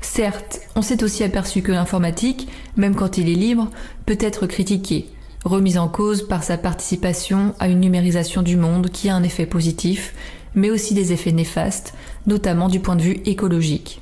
[0.00, 3.70] Certes, on s'est aussi aperçu que l'informatique, même quand il est libre,
[4.06, 5.06] peut être critiqué,
[5.44, 9.46] remise en cause par sa participation à une numérisation du monde qui a un effet
[9.46, 10.14] positif,
[10.54, 11.94] mais aussi des effets néfastes,
[12.26, 14.00] notamment du point de vue écologique.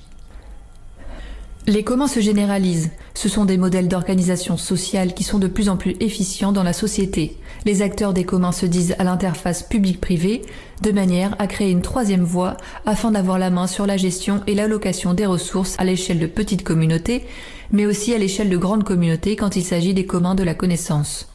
[1.66, 2.90] Les communs se généralisent.
[3.14, 6.74] Ce sont des modèles d'organisation sociale qui sont de plus en plus efficients dans la
[6.74, 7.38] société.
[7.64, 10.42] Les acteurs des communs se disent à l'interface public-privé,
[10.82, 14.54] de manière à créer une troisième voie afin d'avoir la main sur la gestion et
[14.54, 17.24] l'allocation des ressources à l'échelle de petites communautés,
[17.72, 21.28] mais aussi à l'échelle de grandes communautés quand il s'agit des communs de la connaissance.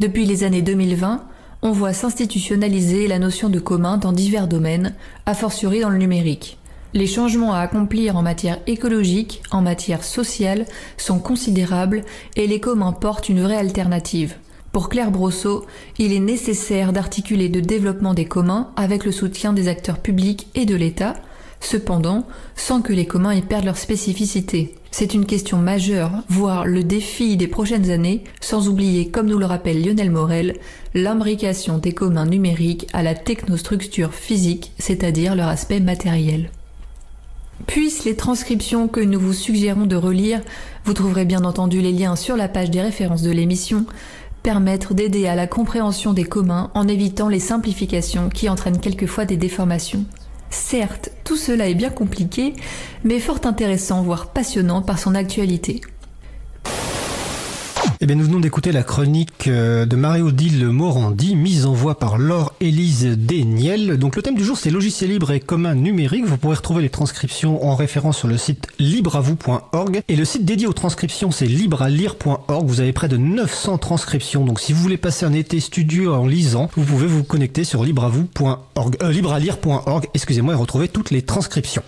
[0.00, 1.22] Depuis les années 2020,
[1.60, 4.94] on voit s'institutionnaliser la notion de commun dans divers domaines,
[5.26, 6.56] a fortiori dans le numérique.
[6.96, 10.64] Les changements à accomplir en matière écologique, en matière sociale,
[10.96, 12.00] sont considérables
[12.36, 14.36] et les communs portent une vraie alternative.
[14.72, 15.66] Pour Claire Brosseau,
[15.98, 20.64] il est nécessaire d'articuler le développement des communs avec le soutien des acteurs publics et
[20.64, 21.16] de l'État,
[21.60, 24.74] cependant sans que les communs y perdent leur spécificité.
[24.90, 29.44] C'est une question majeure, voire le défi des prochaines années, sans oublier, comme nous le
[29.44, 30.56] rappelle Lionel Morel,
[30.94, 36.48] l'imbrication des communs numériques à la technostructure physique, c'est-à-dire leur aspect matériel.
[37.66, 40.40] Puissent les transcriptions que nous vous suggérons de relire,
[40.84, 43.86] vous trouverez bien entendu les liens sur la page des références de l'émission,
[44.42, 49.36] permettre d'aider à la compréhension des communs en évitant les simplifications qui entraînent quelquefois des
[49.36, 50.04] déformations.
[50.50, 52.54] Certes, tout cela est bien compliqué,
[53.02, 55.80] mais fort intéressant, voire passionnant par son actualité.
[57.98, 62.18] Eh bien, nous venons d'écouter la chronique euh, de Marie-Odile Morandi, mise en voix par
[62.18, 63.96] Laure-Élise Desniel.
[63.96, 66.26] Donc, le thème du jour, c'est logiciel libre et commun numérique.
[66.26, 70.02] Vous pourrez retrouver les transcriptions en référence sur le site libreavou.org.
[70.08, 72.66] Et le site dédié aux transcriptions, c'est librealire.org.
[72.68, 74.44] Vous avez près de 900 transcriptions.
[74.44, 77.82] Donc, si vous voulez passer un été studio en lisant, vous pouvez vous connecter sur
[77.82, 81.82] libreavou.org, euh, librealire.org, excusez-moi, et retrouver toutes les transcriptions.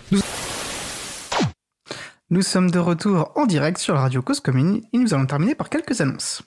[2.42, 5.70] Sommes de retour en direct sur la radio Cause Commune et nous allons terminer par
[5.70, 6.42] quelques annonces.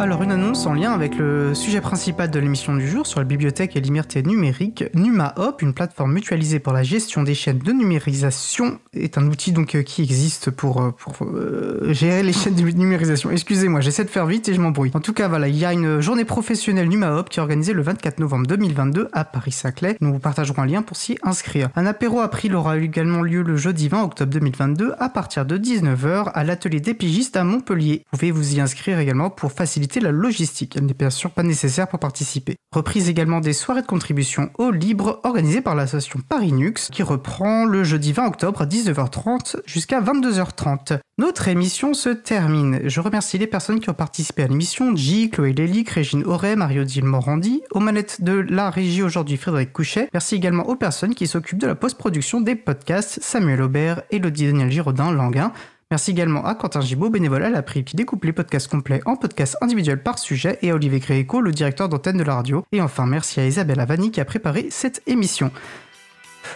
[0.00, 3.26] Alors une annonce en lien avec le sujet principal de l'émission du jour sur la
[3.26, 4.82] bibliothèque et liberté numérique.
[4.94, 9.74] NumaHop, une plateforme mutualisée pour la gestion des chaînes de numérisation, est un outil donc
[9.74, 13.30] euh, qui existe pour, euh, pour euh, gérer les chaînes de numérisation.
[13.30, 14.90] Excusez-moi, j'essaie de faire vite et je m'embrouille.
[14.94, 17.82] En tout cas, voilà, il y a une journée professionnelle NumaHop qui est organisée le
[17.82, 19.98] 24 novembre 2022 à Paris-Saclay.
[20.00, 21.68] Nous vous partagerons un lien pour s'y inscrire.
[21.76, 26.30] Un apéro April aura également lieu le jeudi 20 octobre 2022 à partir de 19h
[26.32, 26.96] à l'atelier des
[27.34, 28.06] à Montpellier.
[28.10, 30.76] Vous pouvez vous y inscrire également pour faciliter la logistique.
[30.76, 32.54] Elle n'est bien sûr pas nécessaire pour participer.
[32.72, 37.64] Reprise également des soirées de contribution au libre organisées par l'association Paris Nux qui reprend
[37.64, 41.00] le jeudi 20 octobre à 19h30 jusqu'à 22h30.
[41.18, 42.80] Notre émission se termine.
[42.84, 47.04] Je remercie les personnes qui ont participé à l'émission J, Chloé Lélic, Régine Auré, Mario-Dile
[47.04, 50.08] Morandi, aux manettes de la régie aujourd'hui Frédéric Couchet.
[50.12, 54.70] Merci également aux personnes qui s'occupent de la post-production des podcasts Samuel Aubert, Elodie Daniel
[54.70, 55.52] Giraudin, Languin.
[55.90, 59.56] Merci également à Quentin Gibaud, bénévole à l'April, qui découpe les podcasts complets en podcasts
[59.60, 62.64] individuels par sujet, et à Olivier Gréco, le directeur d'antenne de la radio.
[62.70, 65.50] Et enfin, merci à Isabelle Avani qui a préparé cette émission.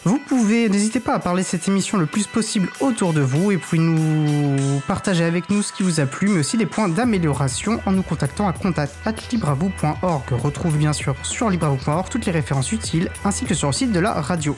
[0.04, 3.50] Vous pouvez, n'hésitez pas à parler de cette émission le plus possible autour de vous
[3.50, 6.88] et puis nous partager avec nous ce qui vous a plu, mais aussi des points
[6.88, 10.22] d'amélioration en nous contactant à contact@libravou.org.
[10.30, 14.00] Retrouve bien sûr sur libravou.org toutes les références utiles ainsi que sur le site de
[14.00, 14.56] la radio.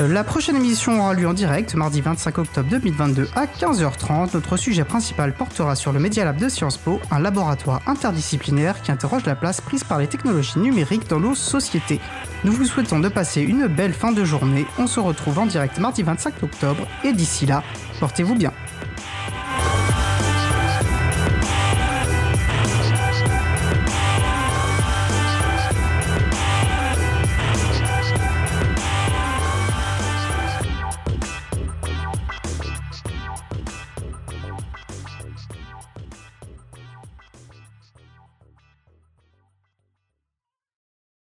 [0.00, 4.34] Euh, la prochaine émission aura lieu en direct mardi 25 octobre 2022 à 15h30.
[4.34, 8.90] Notre sujet principal portera sur le Media Lab de Sciences Po, un laboratoire interdisciplinaire qui
[8.90, 12.00] interroge la place prise par les technologies numériques dans nos sociétés.
[12.42, 14.66] Nous vous souhaitons de passer une belle fin de journée.
[14.78, 17.62] On se retrouve en direct mardi 25 octobre et d'ici là,
[18.00, 18.52] portez-vous bien.